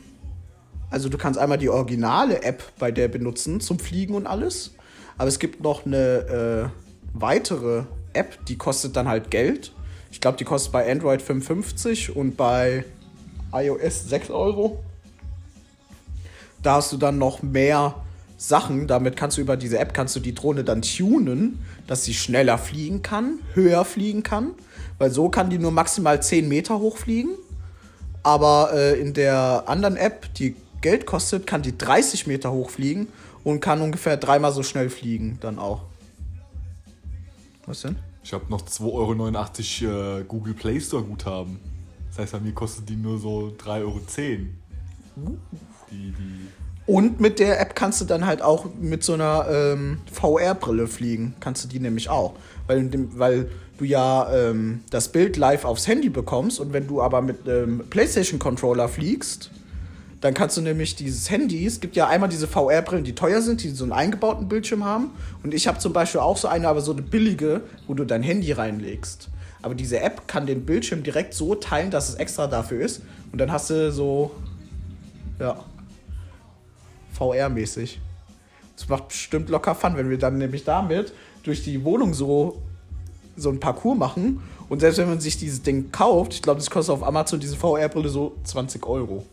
also 0.89 1.11
du 1.11 1.19
kannst 1.19 1.39
einmal 1.39 1.59
die 1.59 1.69
originale 1.69 2.45
App 2.45 2.63
bei 2.79 2.93
der 2.93 3.09
benutzen 3.09 3.61
zum 3.61 3.79
Fliegen 3.79 4.15
und 4.15 4.27
alles. 4.27 4.75
Aber 5.19 5.29
es 5.29 5.39
gibt 5.39 5.63
noch 5.63 5.85
eine 5.85 6.71
äh, 6.73 6.80
weitere 7.13 7.85
App, 8.13 8.45
die 8.47 8.57
kostet 8.57 8.97
dann 8.97 9.09
halt 9.09 9.31
Geld. 9.31 9.73
Ich 10.11 10.21
glaube, 10.21 10.39
die 10.39 10.45
kostet 10.45 10.73
bei 10.73 10.91
Android 10.91 11.23
55 11.23 12.17
und 12.17 12.37
bei 12.37 12.85
iOS 13.53 14.09
6 14.09 14.31
Euro. 14.31 14.83
Da 16.63 16.75
hast 16.75 16.93
du 16.93 16.97
dann 16.97 17.19
noch 17.19 17.43
mehr 17.43 17.95
Sachen. 18.37 18.87
Damit 18.87 19.17
kannst 19.17 19.37
du 19.37 19.41
über 19.41 19.57
diese 19.57 19.79
App 19.79 19.95
kannst 19.95 20.17
du 20.17 20.21
die 20.21 20.35
Drohne 20.35 20.65
dann 20.65 20.83
tunen, 20.83 21.61
dass 21.87 22.05
sie 22.05 22.15
schneller 22.15 22.59
fliegen 22.59 23.03
kann, 23.03 23.39
höher 23.55 23.85
fliegen 23.85 24.23
kann. 24.23 24.53
Weil 24.99 25.11
so 25.11 25.29
kann 25.29 25.51
die 25.51 25.59
nur 25.59 25.73
maximal 25.73 26.23
10 26.23 26.49
Meter 26.49 26.79
hochfliegen. 26.79 27.33
Aber 28.23 28.73
äh, 28.75 29.01
in 29.01 29.15
der 29.15 29.65
anderen 29.67 29.97
App, 29.97 30.33
die 30.35 30.57
Geld 30.81 31.07
kostet, 31.07 31.47
kann 31.47 31.63
die 31.63 31.77
30 31.77 32.27
Meter 32.27 32.53
hochfliegen 32.53 33.09
und 33.45 33.61
kann 33.61 33.81
ungefähr 33.81 34.17
dreimal 34.17 34.53
so 34.53 34.63
schnell 34.63 34.91
fliegen 34.91 35.39
dann 35.41 35.59
auch. 35.59 35.83
Was 37.71 37.83
denn? 37.83 37.95
Ich 38.25 38.33
habe 38.33 38.47
noch 38.49 38.63
2,89 38.63 39.87
Euro 39.87 40.19
äh, 40.19 40.25
Google 40.25 40.55
Play 40.55 40.81
Store 40.81 41.05
Guthaben. 41.05 41.61
Das 42.09 42.19
heißt, 42.19 42.33
bei 42.33 42.41
mir 42.41 42.53
kostet 42.53 42.89
die 42.89 42.97
nur 42.97 43.17
so 43.19 43.55
3,10 43.65 43.81
Euro. 43.85 44.01
Die, 45.89 46.11
die 46.11 46.49
Und 46.87 47.21
mit 47.21 47.39
der 47.39 47.61
App 47.61 47.77
kannst 47.77 48.01
du 48.01 48.05
dann 48.05 48.27
halt 48.27 48.43
auch 48.43 48.67
mit 48.81 49.05
so 49.05 49.15
einer 49.15 49.47
ähm, 49.49 49.99
VR-Brille 50.11 50.89
fliegen. 50.89 51.37
Kannst 51.39 51.63
du 51.63 51.69
die 51.69 51.79
nämlich 51.79 52.09
auch. 52.09 52.35
Weil, 52.67 52.91
weil 53.17 53.49
du 53.79 53.85
ja 53.85 54.33
ähm, 54.35 54.81
das 54.91 55.13
Bild 55.13 55.37
live 55.37 55.65
aufs 55.65 55.87
Handy 55.87 56.09
bekommst 56.09 56.59
und 56.59 56.73
wenn 56.73 56.89
du 56.89 57.01
aber 57.01 57.23
mit 57.23 57.49
einem 57.49 57.89
PlayStation-Controller 57.89 58.89
fliegst, 58.89 59.53
dann 60.21 60.35
kannst 60.35 60.57
du 60.57 60.61
nämlich 60.61 60.97
dieses 60.97 61.31
Handy, 61.31 61.65
es 61.65 61.81
gibt 61.81 61.97
ja 61.97 62.07
einmal 62.07 62.29
diese 62.29 62.47
VR-Brillen, 62.47 63.05
die 63.05 63.15
teuer 63.15 63.41
sind, 63.41 63.63
die 63.63 63.71
so 63.71 63.85
einen 63.85 63.93
eingebauten 63.93 64.49
Bildschirm 64.49 64.85
haben. 64.85 65.13
Und 65.43 65.55
ich 65.55 65.67
habe 65.67 65.79
zum 65.79 65.95
Beispiel 65.95 66.21
auch 66.21 66.37
so 66.37 66.47
eine, 66.47 66.69
aber 66.69 66.83
so 66.83 66.93
eine 66.93 67.01
billige, 67.01 67.63
wo 67.87 67.95
du 67.95 68.05
dein 68.05 68.23
Handy 68.23 68.53
reinlegst. 68.53 69.31
Aber 69.63 69.75
diese 69.75 70.01
App 70.01 70.29
kann 70.29 70.47
den 70.47 70.67
Bildschirm 70.67 71.03
direkt 71.03 71.33
so 71.33 71.55
teilen, 71.55 71.91
dass 71.91 72.11
es 72.11 72.17
extra 72.17 72.47
dafür 72.47 72.83
ist. 72.83 73.03
Und 73.33 73.41
dann 73.41 73.51
hast 73.51 73.71
du 73.71 73.91
so, 73.93 74.33
ja, 75.39 75.65
VR-mäßig. 77.19 77.99
Das 78.77 78.89
macht 78.89 79.09
bestimmt 79.09 79.49
locker 79.49 79.75
Fun, 79.75 79.97
wenn 79.97 80.11
wir 80.11 80.19
dann 80.19 80.37
nämlich 80.39 80.65
damit 80.65 81.13
durch 81.43 81.65
die 81.65 81.83
Wohnung 81.85 82.13
so, 82.13 82.61
so 83.37 83.49
ein 83.49 83.59
Parcours 83.59 83.99
machen. 83.99 84.43
Und 84.69 84.81
selbst 84.81 84.99
wenn 84.99 85.09
man 85.09 85.21
sich 85.21 85.39
dieses 85.39 85.63
Ding 85.63 85.91
kauft, 85.93 86.35
ich 86.35 86.43
glaube, 86.43 86.61
das 86.61 86.71
kostet 86.71 86.95
auf 86.95 87.03
Amazon 87.03 87.41
diese 87.41 87.57
VR-Brille 87.57 88.11
so 88.11 88.37
20 88.45 88.87
Euro. 88.87 89.25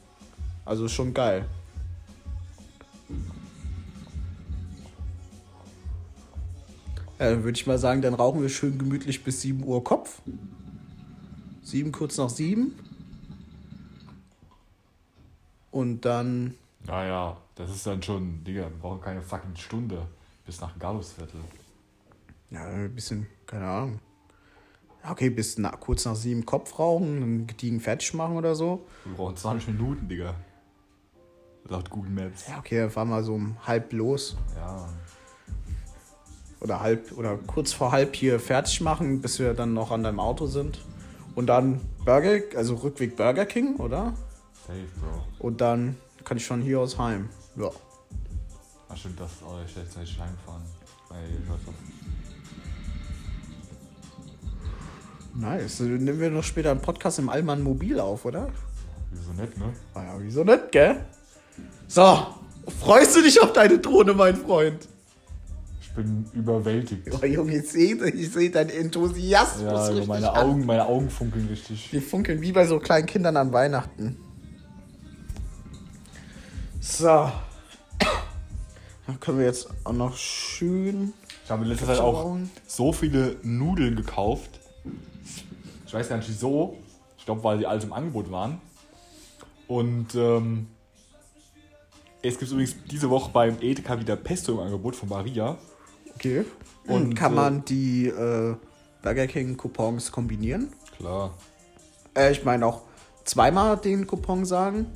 Also 0.67 0.85
ist 0.85 0.91
schon 0.91 1.13
geil. 1.13 1.45
Ja, 7.19 7.31
dann 7.31 7.43
würde 7.43 7.57
ich 7.57 7.65
mal 7.65 7.79
sagen, 7.79 8.01
dann 8.01 8.13
rauchen 8.13 8.41
wir 8.41 8.49
schön 8.49 8.77
gemütlich 8.77 9.23
bis 9.23 9.41
7 9.41 9.63
Uhr 9.63 9.81
Kopf. 9.81 10.21
7 11.63 11.93
kurz 11.93 12.17
nach 12.17 12.29
7. 12.29 12.77
Und 15.71 16.01
dann 16.01 16.55
Naja, 16.85 17.37
das 17.55 17.69
ist 17.69 17.87
dann 17.87 18.03
schon, 18.03 18.43
Digga, 18.43 18.63
wir 18.63 18.77
brauchen 18.77 18.99
keine 18.99 19.21
fucking 19.21 19.55
Stunde 19.55 20.05
bis 20.45 20.59
nach 20.59 20.77
Gallusviertel. 20.77 21.39
Ja, 22.51 22.65
ein 22.65 22.93
bisschen, 22.93 23.25
keine 23.45 23.67
Ahnung. 23.67 23.99
Okay, 25.09 25.29
bis 25.29 25.57
na, 25.57 25.69
kurz 25.71 26.03
nach 26.03 26.15
sieben 26.15 26.45
Kopf 26.45 26.77
rauchen, 26.77 27.21
dann 27.21 27.47
gediegen 27.47 27.79
fertig 27.79 28.13
machen 28.13 28.35
oder 28.35 28.53
so. 28.53 28.85
Wir 29.05 29.15
brauchen 29.15 29.37
20 29.37 29.69
Minuten, 29.69 30.09
Digga. 30.09 30.35
Laut 31.69 31.89
Google 31.89 32.11
Maps. 32.11 32.45
Ja, 32.47 32.59
okay, 32.59 32.79
dann 32.79 32.89
fahren 32.89 33.09
wir 33.09 33.23
so 33.23 33.35
um 33.35 33.57
halb 33.65 33.91
los. 33.93 34.37
Ja. 34.55 34.87
Oder 36.59 36.79
halb, 36.79 37.11
oder 37.17 37.37
kurz 37.37 37.73
vor 37.73 37.91
halb 37.91 38.15
hier 38.15 38.39
fertig 38.39 38.81
machen, 38.81 39.21
bis 39.21 39.39
wir 39.39 39.53
dann 39.53 39.73
noch 39.73 39.91
an 39.91 40.03
deinem 40.03 40.19
Auto 40.19 40.47
sind. 40.47 40.79
Und 41.35 41.47
dann 41.47 41.81
Burger, 42.03 42.57
also 42.57 42.75
Rückweg 42.75 43.15
Burger 43.15 43.45
King, 43.45 43.75
oder? 43.75 44.13
Safe, 44.65 44.79
Bro. 44.99 45.23
Und 45.45 45.61
dann 45.61 45.97
kann 46.23 46.37
ich 46.37 46.45
schon 46.45 46.61
hier 46.61 46.79
aus 46.79 46.97
heim. 46.97 47.29
Ja. 47.55 47.69
Ach 48.89 48.97
stimmt, 48.97 49.19
das 49.19 49.33
ist 49.33 49.43
auch 49.43 49.59
der 49.59 49.67
schnellste 49.67 49.99
Zeit 49.99 50.07
heimfahren. 50.19 50.63
Nice. 55.35 55.77
Dann 55.77 56.03
nehmen 56.03 56.19
wir 56.19 56.31
noch 56.31 56.43
später 56.43 56.71
einen 56.71 56.81
Podcast 56.81 57.19
im 57.19 57.29
Allmann 57.29 57.61
Mobil 57.61 57.99
auf, 57.99 58.25
oder? 58.25 58.49
Wieso 59.11 59.31
nett, 59.33 59.55
ne? 59.57 59.71
Ah 59.93 60.03
ja, 60.03 60.15
wieso 60.17 60.43
nicht, 60.43 60.71
gell? 60.71 61.05
So, 61.87 62.27
freust 62.79 63.15
du 63.15 63.21
dich 63.21 63.41
auf 63.41 63.53
deine 63.53 63.79
Drohne, 63.79 64.13
mein 64.13 64.35
Freund? 64.35 64.87
Ich 65.81 65.91
bin 65.91 66.25
überwältigt. 66.33 67.07
Oh, 67.11 67.25
Junge, 67.25 67.57
ich 67.57 67.69
sehe 67.69 67.95
ich 68.07 68.31
seh 68.31 68.49
deinen 68.49 68.69
Enthusiasmus 68.69 69.63
Ja, 69.63 69.69
also 69.69 69.91
richtig 69.91 70.07
meine 70.07 70.31
an. 70.31 70.45
Augen, 70.49 70.65
meine 70.65 70.85
Augen 70.85 71.09
funkeln 71.09 71.47
richtig. 71.47 71.89
Die 71.91 72.01
funkeln 72.01 72.41
wie 72.41 72.51
bei 72.51 72.67
so 72.67 72.79
kleinen 72.79 73.07
Kindern 73.07 73.37
an 73.37 73.51
Weihnachten. 73.53 74.17
So. 76.79 77.31
Dann 79.07 79.19
können 79.19 79.39
wir 79.39 79.45
jetzt 79.45 79.69
auch 79.85 79.93
noch 79.93 80.17
schön. 80.17 81.13
Ich 81.45 81.49
habe 81.49 81.63
in 81.63 81.69
letzter 81.69 81.85
Zeit 81.87 81.99
auch 81.99 82.37
so 82.67 82.91
viele 82.91 83.37
Nudeln 83.41 83.95
gekauft. 83.95 84.59
Ich 85.85 85.93
weiß 85.93 86.09
gar 86.09 86.17
nicht 86.17 86.27
wieso. 86.29 86.77
Ich 87.17 87.25
glaube, 87.25 87.43
weil 87.43 87.57
die 87.57 87.65
alle 87.65 87.81
im 87.81 87.93
Angebot 87.93 88.29
waren. 88.29 88.59
Und 89.67 90.13
ähm, 90.15 90.67
es 92.21 92.37
gibt 92.37 92.51
übrigens 92.51 92.75
diese 92.89 93.09
Woche 93.09 93.31
beim 93.31 93.57
Edeka 93.61 93.99
wieder 93.99 94.15
Pesto 94.15 94.53
im 94.53 94.59
Angebot 94.59 94.95
von 94.95 95.09
Maria. 95.09 95.57
Okay. 96.15 96.45
Und, 96.87 97.15
kann 97.15 97.33
äh, 97.33 97.35
man 97.35 97.65
die 97.65 98.07
äh, 98.07 98.55
Burger 99.01 99.27
King 99.27 99.55
Coupons 99.57 100.11
kombinieren? 100.11 100.73
Klar. 100.97 101.33
Äh, 102.15 102.31
ich 102.31 102.43
meine 102.43 102.65
auch 102.65 102.81
zweimal 103.23 103.77
den 103.77 104.07
Coupon 104.07 104.45
sagen. 104.45 104.87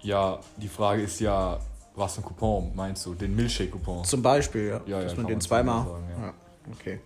Ja, 0.00 0.40
die 0.56 0.68
Frage 0.68 1.02
ist 1.02 1.20
ja, 1.20 1.58
was 1.94 2.14
für 2.14 2.20
ein 2.22 2.24
Coupon 2.24 2.72
meinst 2.74 3.04
du? 3.04 3.14
Den 3.14 3.34
Milchshake-Coupon. 3.36 4.04
Zum 4.04 4.22
Beispiel, 4.22 4.68
ja. 4.68 4.80
Ja, 4.86 4.98
ja, 4.98 5.04
Dass 5.04 5.16
man 5.16 5.26
den 5.26 5.34
man 5.34 5.40
zweimal. 5.40 5.84
sagen, 5.84 6.04
ja. 6.16 6.26
ja. 6.26 6.34
Okay. 6.72 7.00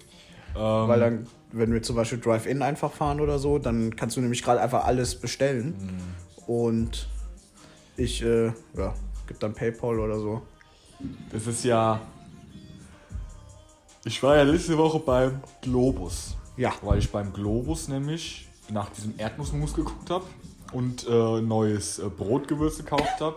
Ähm, 0.54 0.88
Weil 0.88 1.00
dann, 1.00 1.26
wenn 1.50 1.72
wir 1.72 1.82
zum 1.82 1.96
Beispiel 1.96 2.20
Drive-In 2.20 2.62
einfach 2.62 2.92
fahren 2.92 3.20
oder 3.20 3.38
so, 3.38 3.58
dann 3.58 3.96
kannst 3.96 4.16
du 4.16 4.20
nämlich 4.20 4.42
gerade 4.42 4.60
einfach 4.60 4.84
alles 4.84 5.14
bestellen. 5.18 5.74
Mhm. 5.80 6.54
Und 6.54 7.08
ich, 7.96 8.22
äh, 8.22 8.46
ja, 8.76 8.94
gib 9.26 9.38
dann 9.40 9.52
PayPal 9.54 9.98
oder 9.98 10.18
so. 10.18 10.42
Das 11.32 11.46
ist 11.46 11.64
ja. 11.64 12.00
Ich 14.04 14.22
war 14.22 14.36
ja 14.36 14.42
letzte 14.42 14.76
Woche 14.78 14.98
beim 14.98 15.40
Globus. 15.60 16.34
Ja. 16.56 16.72
Weil 16.82 16.98
ich 16.98 17.10
beim 17.10 17.32
Globus 17.32 17.88
nämlich 17.88 18.48
nach 18.68 18.90
diesem 18.90 19.14
Erdnussmus 19.16 19.74
geguckt 19.74 20.10
habe 20.10 20.24
und 20.72 21.06
äh, 21.08 21.40
neues 21.40 21.98
äh, 21.98 22.08
Brotgewürz 22.08 22.78
gekauft 22.78 23.20
habe. 23.20 23.36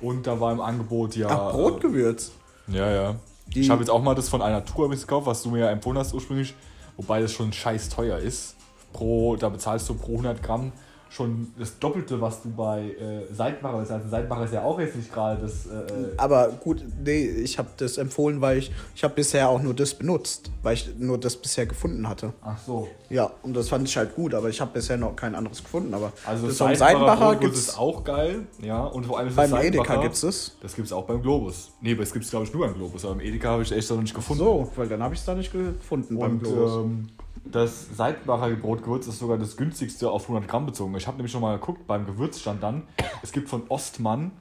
Und 0.00 0.26
da 0.26 0.38
war 0.40 0.52
im 0.52 0.60
Angebot 0.60 1.16
ja. 1.16 1.28
Ach, 1.28 1.52
Brotgewürz. 1.52 2.32
Äh, 2.68 2.76
ja, 2.76 2.90
ja. 2.90 3.14
Die- 3.46 3.60
Ich 3.60 3.70
habe 3.70 3.80
jetzt 3.80 3.90
auch 3.90 4.02
mal 4.02 4.14
das 4.14 4.28
von 4.28 4.42
einer 4.42 4.64
Tour 4.64 4.90
gekauft, 4.90 5.26
was 5.26 5.42
du 5.42 5.50
mir 5.50 5.60
ja 5.60 5.70
empfohlen 5.70 5.98
hast 5.98 6.12
ursprünglich. 6.12 6.54
Wobei 6.96 7.20
das 7.20 7.32
schon 7.32 7.52
scheiß 7.52 7.88
teuer 7.88 8.18
ist. 8.18 8.56
Pro, 8.92 9.36
da 9.36 9.48
bezahlst 9.48 9.88
du 9.88 9.94
pro 9.94 10.12
100 10.12 10.42
Gramm 10.42 10.72
schon 11.10 11.48
das 11.58 11.78
Doppelte, 11.78 12.20
was 12.20 12.42
du 12.42 12.50
bei 12.50 12.80
äh, 12.90 13.32
Seitenbacher 13.32 13.78
bezahlst. 13.78 14.04
Also 14.04 14.08
Seitenbacher 14.10 14.44
ist 14.44 14.52
ja 14.54 14.62
auch 14.62 14.78
jetzt 14.78 14.96
nicht 14.96 15.12
gerade 15.12 15.40
das. 15.40 15.66
Äh, 15.66 16.12
Aber 16.16 16.48
gut, 16.48 16.82
nee, 17.02 17.26
ich 17.26 17.58
habe 17.58 17.68
das 17.78 17.96
empfohlen, 17.98 18.40
weil 18.40 18.58
ich, 18.58 18.70
ich 18.94 19.04
habe 19.04 19.14
bisher 19.14 19.48
auch 19.48 19.62
nur 19.62 19.74
das 19.74 19.94
benutzt, 19.94 20.50
weil 20.62 20.74
ich 20.74 20.90
nur 20.98 21.18
das 21.18 21.36
bisher 21.36 21.66
gefunden 21.66 22.08
hatte. 22.08 22.32
ach 22.42 22.58
so. 22.58 22.88
Ja, 23.10 23.30
und 23.42 23.54
das 23.56 23.70
fand 23.70 23.88
ich 23.88 23.96
halt 23.96 24.14
gut, 24.14 24.34
aber 24.34 24.50
ich 24.50 24.60
habe 24.60 24.70
bisher 24.74 24.98
noch 24.98 25.16
kein 25.16 25.34
anderes 25.34 25.62
gefunden. 25.62 25.94
Aber 25.94 26.12
Also 26.26 26.46
das 26.48 26.58
das 26.58 26.78
Seidenbacher 26.78 27.16
Brotwurst 27.16 27.40
gibt's 27.40 27.58
ist 27.58 27.78
auch 27.78 28.04
geil, 28.04 28.46
ja, 28.60 28.84
und 28.84 29.06
vor 29.06 29.18
allem 29.18 29.28
ist 29.28 29.36
beim 29.36 29.50
das 29.50 29.64
Edeka 29.64 29.96
gibt's 30.02 30.22
es. 30.22 30.56
Das 30.60 30.74
gibt's 30.76 30.92
auch 30.92 31.04
beim 31.06 31.22
Globus. 31.22 31.70
Nee, 31.80 31.92
aber 31.94 32.02
es 32.02 32.12
gibt's 32.12 32.28
glaube 32.30 32.44
ich 32.44 32.52
nur 32.52 32.66
beim 32.66 32.74
Globus, 32.74 33.04
aber 33.06 33.14
im 33.14 33.20
Edeka 33.20 33.48
habe 33.48 33.62
ich 33.62 33.72
echt 33.72 33.90
noch 33.90 34.00
nicht 34.02 34.14
gefunden. 34.14 34.42
So, 34.44 34.70
weil 34.76 34.88
dann 34.88 35.02
habe 35.02 35.14
ich 35.14 35.20
es 35.20 35.26
da 35.26 35.34
nicht 35.34 35.50
gefunden 35.52 36.18
beim 36.18 36.32
und 36.32 36.42
Globus. 36.42 36.84
ähm, 36.84 37.08
das 37.52 37.96
Seidenbacher 37.96 38.50
Brotgewürz 38.56 39.06
ist 39.06 39.18
sogar 39.18 39.38
das 39.38 39.56
günstigste 39.56 40.10
auf 40.10 40.22
100 40.28 40.48
Gramm 40.48 40.66
bezogen. 40.66 40.94
Ich 40.96 41.06
habe 41.06 41.16
nämlich 41.16 41.32
schon 41.32 41.40
mal 41.42 41.58
geguckt 41.58 41.86
beim 41.86 42.06
Gewürzstand 42.06 42.62
dann. 42.62 42.82
Es 43.22 43.32
gibt 43.32 43.48
von 43.48 43.62
Ostmann 43.68 44.32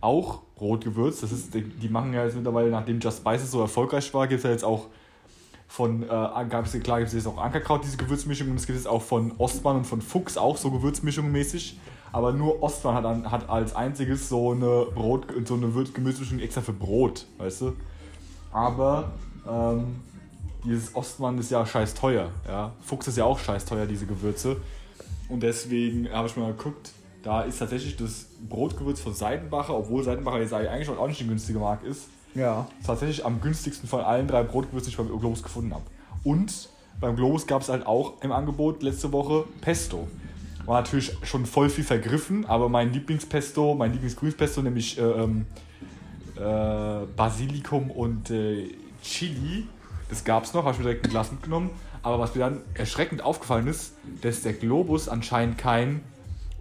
auch 0.00 0.40
Brotgewürz. 0.56 1.20
Das 1.20 1.32
ist, 1.32 1.54
die, 1.54 1.62
machen 1.88 2.12
ja 2.12 2.24
jetzt 2.24 2.36
mittlerweile, 2.36 2.70
nachdem 2.70 3.00
Just 3.00 3.18
Spices 3.18 3.50
so 3.50 3.60
erfolgreich 3.60 4.12
war, 4.14 4.26
gibt 4.26 4.38
es 4.38 4.44
ja 4.44 4.50
jetzt 4.50 4.64
auch 4.64 4.86
von, 5.66 6.02
äh, 6.02 6.06
gab's, 6.06 6.72
klar 6.82 6.98
gibt 6.98 7.08
es 7.08 7.14
jetzt 7.14 7.26
auch 7.26 7.38
Ankerkraut, 7.38 7.82
diese 7.84 7.96
Gewürzmischung, 7.96 8.50
und 8.50 8.56
es 8.56 8.66
gibt 8.66 8.78
jetzt 8.78 8.86
auch 8.86 9.02
von 9.02 9.32
Ostmann 9.38 9.76
und 9.78 9.86
von 9.86 10.00
Fuchs 10.02 10.36
auch 10.36 10.56
so 10.56 10.70
Gewürzmischungen 10.70 11.32
mäßig. 11.32 11.78
Aber 12.12 12.32
nur 12.32 12.62
Ostmann 12.62 12.94
hat, 12.94 13.04
an- 13.04 13.30
hat 13.30 13.48
als 13.48 13.74
einziges 13.74 14.28
so 14.28 14.52
eine 14.52 14.86
Brot, 14.94 15.26
so 15.46 15.54
eine 15.54 15.66
Gemüsemischung 15.66 16.38
extra 16.38 16.60
für 16.60 16.72
Brot, 16.72 17.26
weißt 17.38 17.62
du? 17.62 17.72
Aber 18.52 19.10
ähm, 19.50 19.96
dieses 20.64 20.94
Ostmann 20.94 21.38
ist 21.38 21.50
ja 21.50 21.64
scheiß 21.64 21.94
teuer. 21.94 22.30
Ja? 22.46 22.72
Fuchs 22.80 23.08
ist 23.08 23.18
ja 23.18 23.24
auch 23.24 23.38
scheiß 23.38 23.64
teuer, 23.64 23.86
diese 23.86 24.06
Gewürze. 24.06 24.56
Und 25.28 25.42
deswegen 25.42 26.10
habe 26.10 26.28
ich 26.28 26.36
mal 26.36 26.52
geguckt, 26.52 26.92
da 27.22 27.42
ist 27.42 27.58
tatsächlich 27.58 27.96
das 27.96 28.26
Brotgewürz 28.48 29.00
von 29.00 29.14
Seidenbacher, 29.14 29.74
obwohl 29.74 30.02
Seidenbacher 30.02 30.40
jetzt 30.40 30.52
eigentlich 30.52 30.88
auch 30.90 31.08
nicht 31.08 31.20
eine 31.20 31.30
günstige 31.30 31.58
Marke 31.58 31.86
ist, 31.86 32.08
ja. 32.34 32.66
tatsächlich 32.84 33.24
am 33.24 33.40
günstigsten 33.40 33.88
von 33.88 34.00
allen 34.00 34.28
drei 34.28 34.42
Brotgewürzen, 34.42 34.90
die 34.90 34.90
ich 34.90 34.96
beim 34.96 35.18
Globus 35.18 35.42
gefunden 35.42 35.72
habe. 35.72 35.84
Und 36.22 36.68
beim 37.00 37.16
Globus 37.16 37.46
gab 37.46 37.62
es 37.62 37.68
halt 37.68 37.86
auch 37.86 38.22
im 38.22 38.32
Angebot 38.32 38.82
letzte 38.82 39.10
Woche 39.12 39.44
Pesto. 39.60 40.06
War 40.66 40.80
natürlich 40.80 41.16
schon 41.22 41.46
voll 41.46 41.68
viel 41.68 41.84
vergriffen, 41.84 42.46
aber 42.46 42.68
mein 42.68 42.92
Lieblingspesto, 42.92 43.74
mein 43.74 43.92
Lieblingsgrünpesto, 43.92 44.62
nämlich 44.62 44.98
äh, 44.98 45.02
ähm, 45.02 45.46
äh, 46.36 47.06
Basilikum 47.16 47.90
und 47.90 48.30
äh, 48.30 48.70
Chili, 49.02 49.66
das 50.08 50.24
gab 50.24 50.44
es 50.44 50.54
noch, 50.54 50.64
habe 50.64 50.72
ich 50.72 50.78
mir 50.78 50.84
direkt 50.84 51.04
ein 51.06 51.10
Glas 51.10 51.32
mitgenommen. 51.32 51.70
Aber 52.02 52.18
was 52.18 52.34
mir 52.34 52.42
dann 52.42 52.60
erschreckend 52.74 53.22
aufgefallen 53.22 53.66
ist, 53.66 53.94
dass 54.20 54.42
der 54.42 54.52
Globus 54.52 55.08
anscheinend 55.08 55.56
kein 55.56 56.02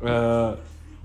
äh, 0.02 0.54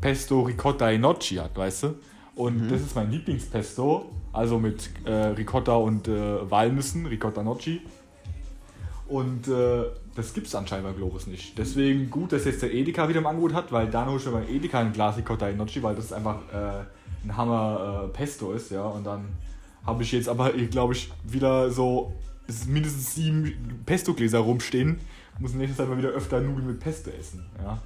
Pesto 0.01 0.43
Ricotta 0.43 0.91
e 0.91 0.99
Nocci 0.99 1.37
hat, 1.37 1.57
weißt 1.57 1.83
du? 1.85 1.95
Und 2.37 2.71
das 2.71 2.83
ist 2.83 2.95
mein 2.95 3.11
Lieblingspesto, 3.11 4.09
also 4.33 4.61
mit 4.61 4.91
äh, 5.05 5.11
Ricotta 5.11 5.75
und 5.75 6.07
äh, 6.07 6.49
Walnüssen, 6.49 7.07
Ricotta 7.07 7.43
Nocci. 7.43 7.81
Und 9.09 9.49
äh, 9.49 9.85
das 10.15 10.35
gibt 10.35 10.47
es 10.47 10.55
anscheinend 10.55 10.87
bei 10.87 10.93
Globus 10.93 11.27
nicht. 11.27 11.59
Deswegen 11.59 12.11
gut, 12.11 12.31
dass 12.31 12.45
jetzt 12.45 12.63
der 12.63 12.73
Edeka 12.73 13.09
wieder 13.09 13.19
im 13.19 13.27
Angebot 13.27 13.55
hat, 13.55 13.73
weil 13.73 13.89
dann 13.89 14.09
hole 14.09 14.19
ich 14.19 14.27
mir 14.27 14.33
beim 14.33 14.49
Edeka 14.49 14.79
ein 14.79 14.93
Glas 14.93 15.17
Ricotta 15.17 15.49
in 15.49 15.57
Nocci, 15.57 15.83
weil 15.83 15.97
das 15.97 16.13
einfach 16.13 16.37
äh, 16.53 16.85
ein 17.25 17.37
Hammer 17.37 18.05
äh, 18.05 18.09
Pesto 18.09 18.53
ist, 18.53 18.71
ja. 18.71 18.85
Und 18.85 19.05
dann 19.05 19.25
habe 19.85 20.05
ich 20.05 20.13
jetzt 20.13 20.29
aber, 20.29 20.51
glaube 20.51 20.93
ich, 20.93 21.11
wieder 21.25 21.71
so 21.71 22.13
mindestens 22.67 23.15
sieben 23.15 23.83
Pesto-Gläser 23.87 24.39
rumstehen. 24.39 24.99
Muss 25.39 25.55
nächstes 25.55 25.87
Mal 25.87 25.99
wieder 25.99 26.09
öfter 26.09 26.41
Nudeln 26.41 26.67
mit 26.67 26.81
Pesto 26.81 27.11
essen, 27.11 27.45
ja. 27.63 27.81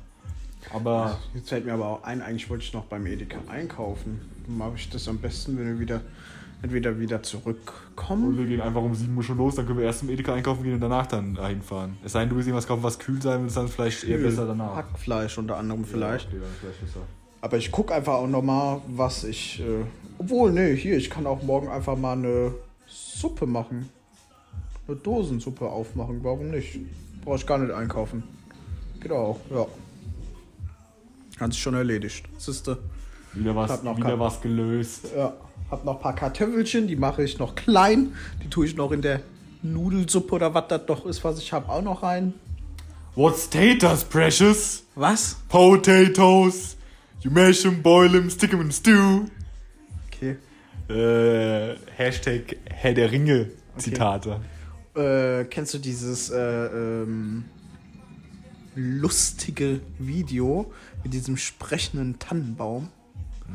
Aber 0.73 1.19
Jetzt 1.35 1.49
fällt 1.49 1.67
mir 1.67 1.75
aber 1.75 1.89
auch 1.89 2.03
ein, 2.05 2.23
eigentlich 2.23 2.49
wollte 2.49 2.65
ich 2.65 2.73
noch 2.73 2.85
beim 2.85 3.05
Edeka 3.07 3.39
einkaufen. 3.49 4.21
Mache 4.47 4.75
ich 4.77 4.89
das 4.89 5.09
am 5.09 5.19
besten, 5.19 5.59
wenn 5.59 5.67
wir 5.67 5.79
wieder 5.81 6.01
entweder 6.63 6.99
wieder 6.99 7.17
und 7.17 7.27
zurückkommen. 7.27 8.39
wir 8.39 8.47
gehen 8.47 8.61
einfach 8.61 8.83
um 8.83 8.95
7 8.95 9.15
Uhr 9.17 9.23
schon 9.23 9.37
los, 9.37 9.57
dann 9.57 9.67
können 9.67 9.79
wir 9.79 9.85
erst 9.85 10.01
zum 10.01 10.11
Edeka 10.11 10.33
einkaufen 10.33 10.63
gehen 10.63 10.75
und 10.75 10.81
danach 10.81 11.07
dann 11.07 11.35
dahin 11.35 11.61
fahren. 11.61 11.99
Es 12.05 12.13
sei 12.13 12.21
denn, 12.21 12.31
du 12.31 12.37
willst 12.37 12.49
irgendwas 12.49 12.67
kaufen, 12.67 12.83
was 12.83 12.99
kühl 12.99 13.21
sein 13.21 13.41
will, 13.41 13.49
ist 13.49 13.57
dann 13.57 13.69
vielleicht 13.69 14.05
eher 14.05 14.19
besser 14.19 14.47
danach. 14.47 14.77
Hackfleisch 14.77 15.39
unter 15.39 15.57
anderem 15.57 15.85
vielleicht. 15.85 16.33
Ja, 16.33 16.39
okay, 16.39 16.47
vielleicht 16.61 16.81
besser. 16.81 17.01
Aber 17.41 17.57
ich 17.57 17.73
gucke 17.73 17.93
einfach 17.93 18.15
auch 18.15 18.29
nochmal, 18.29 18.81
was 18.87 19.25
ich. 19.25 19.61
Äh, 19.61 19.85
obwohl, 20.19 20.53
nee, 20.53 20.77
hier, 20.77 20.97
ich 20.97 21.11
kann 21.11 21.27
auch 21.27 21.43
morgen 21.43 21.69
einfach 21.69 21.97
mal 21.97 22.13
eine 22.13 22.55
Suppe 22.87 23.47
machen. 23.47 23.89
Eine 24.89 24.97
Dosensuppe 24.97 25.67
aufmachen, 25.67 26.21
warum 26.23 26.51
nicht? 26.51 26.79
Brauche 27.25 27.37
ich 27.37 27.47
gar 27.47 27.59
nicht 27.59 27.73
einkaufen. 27.73 28.23
Geht 29.01 29.13
auch, 29.13 29.39
ja. 29.51 29.67
Hat 31.39 31.53
sich 31.53 31.63
schon 31.63 31.75
erledigt. 31.75 32.27
Siehste. 32.39 32.79
Wieder 33.33 33.57
was, 33.57 33.83
noch 33.83 33.97
wieder 33.97 34.19
was 34.19 34.41
gelöst. 34.41 35.09
Ja. 35.17 35.35
Hab 35.71 35.85
noch 35.85 35.97
ein 35.97 36.01
paar 36.03 36.15
Kartoffelchen, 36.15 36.87
die 36.87 36.97
mache 36.97 37.23
ich 37.25 37.39
noch 37.39 37.55
klein. 37.55 38.15
Die 38.43 38.51
tue 38.51 38.67
ich 38.67 38.77
noch 38.77 38.93
in 38.93 39.01
der 39.01 39.23
Nudelsuppe 39.63 40.35
oder 40.35 40.53
was 40.53 40.69
das 40.69 40.85
doch 40.87 41.07
ist, 41.07 41.25
was 41.25 41.39
ich 41.39 41.53
habe, 41.53 41.69
auch 41.69 41.83
noch 41.83 42.03
rein. 42.03 42.35
What's 43.15 43.49
taters, 43.49 44.05
precious? 44.05 44.85
Was? 44.95 45.37
Potatoes. 45.49 46.77
You 47.21 47.31
mash 47.31 47.65
'em, 47.65 47.83
boil 47.83 48.15
'em, 48.15 48.29
stick 48.31 48.53
'em 48.53 48.63
in 48.63 48.73
stew. 48.73 49.27
Okay. 50.09 50.37
Äh, 50.89 51.77
Hashtag 51.97 52.57
Herr 52.65 52.93
der 52.95 53.13
Ringe 53.13 53.51
Zitate. 53.79 54.41
Äh, 54.95 55.45
kennst 55.45 55.73
du 55.75 55.79
dieses 55.79 56.31
äh, 56.31 56.37
ähm, 56.67 57.45
lustige 58.75 59.81
Video 59.99 60.71
mit 61.03 61.15
diesem 61.15 61.37
sprechenden 61.37 62.19
Tannenbaum, 62.19 62.89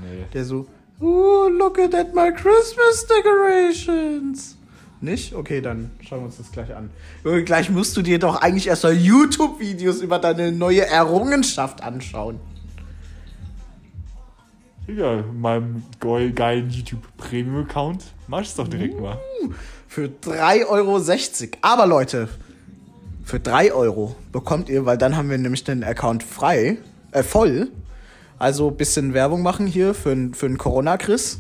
Nee. 0.02 0.26
der 0.34 0.46
so, 0.46 0.68
oh, 1.00 1.48
look 1.50 1.78
at 1.80 2.14
my 2.16 2.32
Christmas 2.34 3.06
decorations. 3.08 4.58
Nicht? 5.00 5.36
Okay, 5.36 5.62
dann 5.62 5.92
schauen 6.02 6.22
wir 6.22 6.26
uns 6.26 6.38
das 6.38 6.52
gleich 6.52 6.76
an. 6.76 6.90
Junge, 7.24 7.44
Gleich 7.44 7.70
musst 7.70 7.96
du 7.98 8.02
dir 8.02 8.18
doch 8.18 8.42
eigentlich 8.42 8.68
erst 8.68 8.84
mal 8.84 8.94
YouTube-Videos 8.94 10.02
über 10.02 10.18
deine 10.18 10.52
neue 10.52 10.88
Errungenschaft 10.88 11.84
anschauen. 11.84 12.40
Ja, 14.88 15.20
in 15.20 15.40
meinem 15.42 15.84
geil- 16.00 16.32
geilen 16.32 16.70
YouTube 16.70 17.04
Premium 17.30 17.66
Account 17.66 18.06
mach 18.28 18.42
ich's 18.42 18.56
doch 18.56 18.68
direkt 18.68 19.00
mal. 19.00 19.20
Für 19.88 20.06
3,60 20.08 20.66
Euro. 20.68 21.58
Aber 21.62 21.86
Leute, 21.86 22.30
für 23.24 23.40
3 23.40 23.74
Euro 23.74 24.16
bekommt 24.32 24.70
ihr, 24.70 24.86
weil 24.86 24.98
dann 24.98 25.18
haben 25.18 25.30
wir 25.30 25.38
nämlich 25.38 25.64
den 25.64 25.84
Account 25.84 26.24
frei, 26.24 26.78
äh, 27.12 27.24
voll. 27.24 27.70
Also 28.40 28.70
ein 28.70 28.78
bisschen 28.78 29.14
Werbung 29.14 29.42
machen 29.42 29.68
hier 29.68 29.94
für, 29.94 30.30
für 30.34 30.46
einen 30.46 30.58
Corona-Chris. 30.58 31.40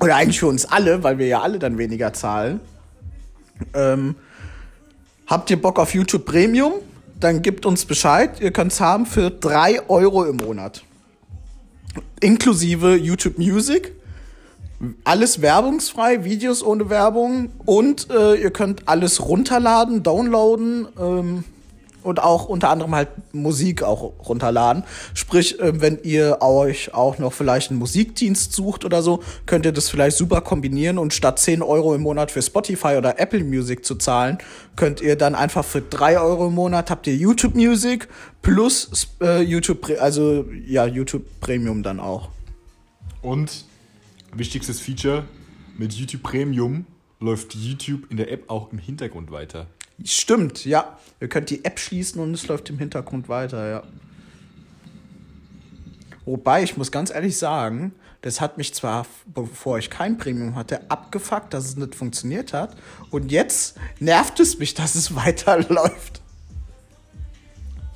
Oder 0.00 0.16
eigentlich 0.16 0.40
für 0.40 0.48
uns 0.48 0.64
alle, 0.64 1.04
weil 1.04 1.18
wir 1.18 1.26
ja 1.26 1.42
alle 1.42 1.58
dann 1.58 1.78
weniger 1.78 2.12
zahlen. 2.12 2.60
Ähm, 3.74 4.16
habt 5.26 5.50
ihr 5.50 5.60
Bock 5.60 5.78
auf 5.78 5.94
YouTube 5.94 6.24
Premium? 6.24 6.72
Dann 7.20 7.42
gebt 7.42 7.66
uns 7.66 7.84
Bescheid. 7.84 8.40
Ihr 8.40 8.50
könnt's 8.50 8.80
haben 8.80 9.06
für 9.06 9.30
3 9.30 9.88
Euro 9.88 10.24
im 10.24 10.36
Monat. 10.38 10.82
Inklusive 12.20 12.96
YouTube 12.96 13.38
Music 13.38 13.92
alles 15.04 15.40
werbungsfrei, 15.40 16.24
Videos 16.24 16.62
ohne 16.62 16.90
Werbung 16.90 17.50
und 17.64 18.10
äh, 18.10 18.34
ihr 18.34 18.50
könnt 18.50 18.88
alles 18.88 19.26
runterladen, 19.26 20.02
downloaden 20.02 20.88
ähm, 20.98 21.44
und 22.02 22.20
auch 22.20 22.46
unter 22.46 22.70
anderem 22.70 22.94
halt 22.94 23.08
Musik 23.32 23.84
auch 23.84 24.12
runterladen. 24.28 24.82
Sprich, 25.14 25.60
äh, 25.60 25.80
wenn 25.80 26.00
ihr 26.02 26.38
euch 26.40 26.94
auch 26.94 27.18
noch 27.18 27.32
vielleicht 27.32 27.70
einen 27.70 27.78
Musikdienst 27.78 28.52
sucht 28.52 28.84
oder 28.84 29.02
so, 29.02 29.22
könnt 29.46 29.66
ihr 29.66 29.72
das 29.72 29.88
vielleicht 29.88 30.16
super 30.16 30.40
kombinieren 30.40 30.98
und 30.98 31.14
statt 31.14 31.38
10 31.38 31.62
Euro 31.62 31.94
im 31.94 32.02
Monat 32.02 32.32
für 32.32 32.42
Spotify 32.42 32.96
oder 32.96 33.20
Apple 33.20 33.44
Music 33.44 33.84
zu 33.84 33.94
zahlen, 33.94 34.38
könnt 34.74 35.00
ihr 35.00 35.14
dann 35.16 35.36
einfach 35.36 35.64
für 35.64 35.80
3 35.80 36.18
Euro 36.18 36.48
im 36.48 36.54
Monat 36.54 36.90
habt 36.90 37.06
ihr 37.06 37.14
YouTube 37.14 37.54
Music 37.54 38.08
plus 38.42 39.08
äh, 39.20 39.42
YouTube, 39.42 39.88
also 40.00 40.44
ja, 40.66 40.86
YouTube 40.86 41.24
Premium 41.40 41.84
dann 41.84 42.00
auch. 42.00 42.30
Und 43.22 43.64
wichtigstes 44.32 44.80
Feature, 44.80 45.24
mit 45.78 45.92
YouTube 45.92 46.22
Premium 46.22 46.86
läuft 47.20 47.54
YouTube 47.54 48.10
in 48.10 48.16
der 48.16 48.30
App 48.30 48.50
auch 48.50 48.72
im 48.72 48.78
Hintergrund 48.78 49.30
weiter. 49.30 49.66
Stimmt, 50.04 50.64
ja. 50.64 50.98
Ihr 51.20 51.28
könnt 51.28 51.50
die 51.50 51.64
App 51.64 51.78
schließen 51.78 52.20
und 52.20 52.34
es 52.34 52.48
läuft 52.48 52.68
im 52.70 52.78
Hintergrund 52.78 53.28
weiter, 53.28 53.68
ja. 53.68 53.82
Wobei, 56.24 56.62
ich 56.62 56.76
muss 56.76 56.92
ganz 56.92 57.10
ehrlich 57.10 57.36
sagen, 57.36 57.92
das 58.20 58.40
hat 58.40 58.56
mich 58.56 58.72
zwar, 58.74 59.06
bevor 59.26 59.78
ich 59.78 59.90
kein 59.90 60.16
Premium 60.16 60.54
hatte, 60.54 60.88
abgefuckt, 60.90 61.52
dass 61.52 61.64
es 61.64 61.76
nicht 61.76 61.94
funktioniert 61.94 62.52
hat. 62.52 62.76
Und 63.10 63.32
jetzt 63.32 63.76
nervt 63.98 64.38
es 64.38 64.58
mich, 64.58 64.74
dass 64.74 64.94
es 64.94 65.14
weiterläuft. 65.16 66.22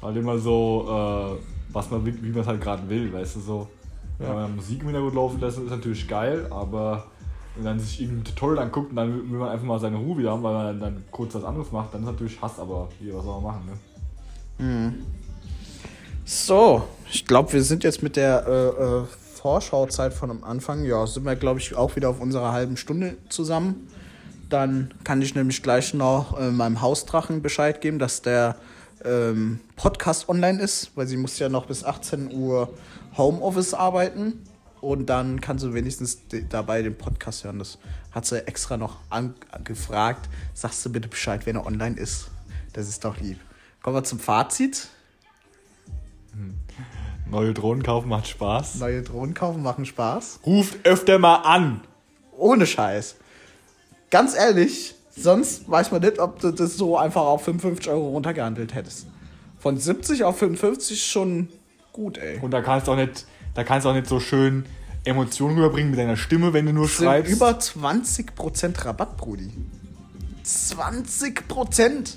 Halt 0.02 0.16
immer 0.16 0.38
so, 0.38 1.38
äh, 1.38 1.72
was 1.72 1.90
man, 1.90 2.04
wie 2.04 2.22
wie 2.22 2.30
man 2.30 2.40
es 2.40 2.46
halt 2.46 2.60
gerade 2.60 2.88
will, 2.88 3.12
weißt 3.12 3.36
du, 3.36 3.40
so. 3.40 3.68
Wenn 4.18 4.34
man 4.34 4.56
Musik 4.56 4.80
im 4.80 4.86
Hintergrund 4.86 5.14
laufen 5.14 5.40
lässt, 5.40 5.58
ist 5.58 5.70
natürlich 5.70 6.08
geil, 6.08 6.46
aber 6.50 7.06
wenn 7.54 7.64
man 7.64 7.80
sich 7.80 8.00
irgendein 8.00 8.24
Tutorial 8.24 8.64
anguckt 8.64 8.90
und 8.90 8.96
dann 8.96 9.30
will 9.30 9.38
man 9.38 9.48
einfach 9.48 9.66
mal 9.66 9.78
seine 9.78 9.96
Ruhe 9.96 10.18
wieder 10.18 10.30
haben, 10.30 10.42
weil 10.42 10.52
man 10.52 10.80
dann 10.80 11.04
kurz 11.10 11.34
was 11.34 11.44
anderes 11.44 11.72
macht, 11.72 11.92
dann 11.94 12.02
ist 12.02 12.06
natürlich 12.06 12.40
Hass, 12.40 12.58
aber 12.58 12.88
hier, 12.98 13.14
was 13.14 13.24
soll 13.24 13.40
man 13.40 13.52
machen, 13.52 13.66
ne? 13.66 13.72
So, 16.24 16.82
ich 17.10 17.24
glaube, 17.24 17.52
wir 17.52 17.62
sind 17.62 17.84
jetzt 17.84 18.02
mit 18.02 18.16
der 18.16 18.46
äh, 18.46 18.68
äh, 18.68 19.04
Vorschauzeit 19.34 20.12
von 20.12 20.30
am 20.30 20.44
Anfang. 20.44 20.84
Ja, 20.84 21.06
sind 21.06 21.24
wir, 21.24 21.36
glaube 21.36 21.60
ich, 21.60 21.76
auch 21.76 21.94
wieder 21.94 22.08
auf 22.08 22.20
unserer 22.20 22.52
halben 22.52 22.76
Stunde 22.76 23.16
zusammen. 23.28 23.88
Dann 24.48 24.92
kann 25.04 25.22
ich 25.22 25.34
nämlich 25.34 25.62
gleich 25.62 25.94
noch 25.94 26.38
äh, 26.38 26.50
meinem 26.50 26.80
Hausdrachen 26.80 27.42
Bescheid 27.42 27.80
geben, 27.80 27.98
dass 27.98 28.22
der 28.22 28.56
ähm, 29.06 29.60
Podcast 29.76 30.28
online 30.28 30.60
ist, 30.60 30.90
weil 30.96 31.06
sie 31.06 31.16
muss 31.16 31.38
ja 31.38 31.48
noch 31.48 31.66
bis 31.66 31.84
18 31.84 32.32
Uhr 32.32 32.74
Homeoffice 33.16 33.74
arbeiten. 33.74 34.44
Und 34.80 35.06
dann 35.06 35.40
kann 35.40 35.58
sie 35.58 35.72
wenigstens 35.72 36.18
dabei 36.48 36.82
den 36.82 36.96
Podcast 36.96 37.44
hören. 37.44 37.58
Das 37.58 37.78
hat 38.12 38.26
sie 38.26 38.46
extra 38.46 38.76
noch 38.76 38.98
angefragt. 39.10 40.28
Sagst 40.54 40.84
du 40.84 40.92
bitte 40.92 41.08
Bescheid, 41.08 41.46
wenn 41.46 41.56
er 41.56 41.66
online 41.66 41.96
ist. 41.96 42.28
Das 42.72 42.88
ist 42.88 43.04
doch 43.04 43.18
lieb. 43.18 43.38
Kommen 43.82 43.96
wir 43.96 44.04
zum 44.04 44.18
Fazit. 44.18 44.88
Neue 47.30 47.54
Drohnen 47.54 47.82
kaufen 47.82 48.08
macht 48.08 48.28
Spaß. 48.28 48.76
Neue 48.76 49.02
Drohnen 49.02 49.34
kaufen 49.34 49.62
machen 49.62 49.86
Spaß. 49.86 50.40
Ruft 50.44 50.84
öfter 50.84 51.18
mal 51.18 51.36
an! 51.36 51.80
Ohne 52.32 52.66
Scheiß. 52.66 53.16
Ganz 54.10 54.34
ehrlich, 54.34 54.95
sonst 55.16 55.68
weiß 55.70 55.90
man 55.92 56.00
nicht, 56.02 56.18
ob 56.18 56.40
du 56.40 56.50
das 56.52 56.76
so 56.76 56.96
einfach 56.96 57.22
auf 57.22 57.44
55 57.44 57.88
Euro 57.88 58.10
runtergehandelt 58.10 58.74
hättest. 58.74 59.06
Von 59.58 59.78
70 59.78 60.24
auf 60.24 60.38
55 60.38 61.04
schon 61.04 61.48
gut, 61.92 62.18
ey. 62.18 62.38
Und 62.40 62.50
da 62.50 62.60
kannst 62.62 62.86
du 62.86 62.92
auch 62.92 62.96
nicht, 62.96 63.26
da 63.54 63.64
kannst 63.64 63.84
du 63.84 63.90
auch 63.90 63.94
nicht 63.94 64.06
so 64.06 64.20
schön 64.20 64.66
Emotionen 65.04 65.56
rüberbringen 65.56 65.90
mit 65.90 65.98
deiner 66.00 66.16
Stimme, 66.16 66.52
wenn 66.52 66.66
du 66.66 66.72
nur 66.72 66.84
Das 66.86 66.98
sind 66.98 67.06
schreibst. 67.06 67.32
über 67.32 67.50
20% 67.50 68.84
Rabatt, 68.84 69.16
Brudi. 69.16 69.50
20%! 70.44 72.16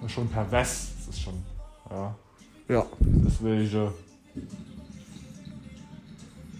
Das 0.00 0.10
ist 0.10 0.12
schon 0.12 0.28
pervers. 0.28 0.88
Das 1.06 1.14
ist 1.14 1.22
schon. 1.22 1.34
Ja. 1.90 2.14
Ja. 2.68 2.86
Deswegen. 3.00 3.88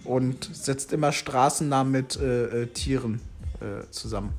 Und 0.04 0.48
setzt 0.52 0.92
immer 0.92 1.12
Straßennamen 1.12 1.90
mit 1.92 2.16
äh, 2.16 2.62
äh, 2.62 2.66
Tieren 2.66 3.20
äh, 3.64 3.90
zusammen. 3.90 4.32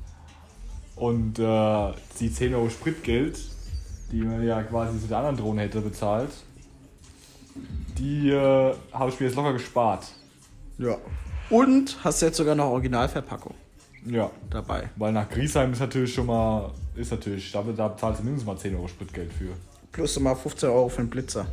Und 0.94 1.38
äh, 1.38 1.92
die 2.20 2.32
10 2.32 2.54
Euro 2.54 2.70
Spritgeld, 2.70 3.38
die 4.10 4.22
man 4.22 4.42
ja 4.42 4.62
quasi 4.62 4.98
zu 5.00 5.06
der 5.08 5.18
anderen 5.18 5.36
Drohne 5.36 5.62
hätte 5.62 5.80
bezahlt, 5.80 6.30
die 7.98 8.30
äh, 8.30 8.74
habe 8.92 9.10
ich 9.10 9.20
mir 9.20 9.26
jetzt 9.26 9.36
locker 9.36 9.52
gespart. 9.52 10.06
Ja. 10.78 10.96
Und 11.50 11.98
hast 12.02 12.22
jetzt 12.22 12.36
sogar 12.36 12.54
noch 12.54 12.66
Originalverpackung 12.66 13.54
Ja. 14.04 14.30
dabei. 14.50 14.90
Weil 14.96 15.12
nach 15.12 15.28
Griesheim 15.28 15.72
ist 15.72 15.80
natürlich 15.80 16.12
schon 16.14 16.26
mal. 16.26 16.72
Ist 16.94 17.10
natürlich, 17.10 17.52
da, 17.52 17.62
da 17.62 17.88
bezahlst 17.88 18.20
du 18.20 18.24
mindestens 18.24 18.46
mal 18.46 18.56
10 18.58 18.74
Euro 18.74 18.88
Spritgeld 18.88 19.32
für. 19.32 19.50
Plus 19.92 20.16
immer 20.16 20.34
15 20.34 20.68
Euro 20.70 20.88
für 20.88 21.02
den 21.02 21.10
Blitzer. 21.10 21.46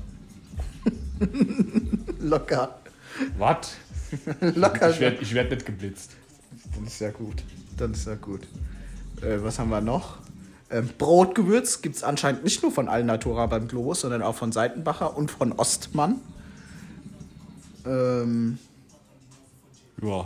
Locker. 2.19 2.75
Was? 3.37 3.75
Locker. 4.55 4.89
Ich 4.89 4.99
werde 4.99 5.17
ich 5.21 5.33
werd 5.33 5.51
nicht 5.51 5.65
geblitzt. 5.65 6.11
Dann 6.75 6.85
ist 6.85 6.99
ja 6.99 7.11
gut. 7.11 7.43
Dann 7.77 7.91
ist 7.93 8.05
ja 8.07 8.15
gut. 8.15 8.41
Äh, 9.21 9.37
was 9.43 9.59
haben 9.59 9.69
wir 9.69 9.81
noch? 9.81 10.17
Ähm, 10.69 10.89
Brotgewürz 10.97 11.81
gibt 11.81 11.95
es 11.95 12.03
anscheinend 12.03 12.43
nicht 12.43 12.61
nur 12.63 12.71
von 12.71 12.87
Alnatura 12.89 13.45
beim 13.45 13.67
Globus, 13.67 14.01
sondern 14.01 14.21
auch 14.21 14.35
von 14.35 14.51
Seitenbacher 14.51 15.15
und 15.15 15.29
von 15.31 15.51
Ostmann. 15.53 16.19
Ähm, 17.85 18.57
Ja. 20.01 20.25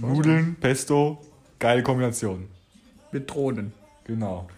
Nudeln, 0.00 0.56
Pesto, 0.60 1.18
geile 1.58 1.82
Kombination. 1.82 2.46
mit 3.10 3.30
Drohnen. 3.30 3.72
Genau. 4.04 4.48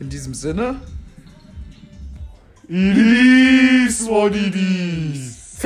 In 0.00 0.08
diesem 0.08 0.34
Sinne, 0.34 0.76
It 2.68 2.96
is 3.88 4.06
what 4.06 4.34
it 4.34 4.54
is. 4.54 5.56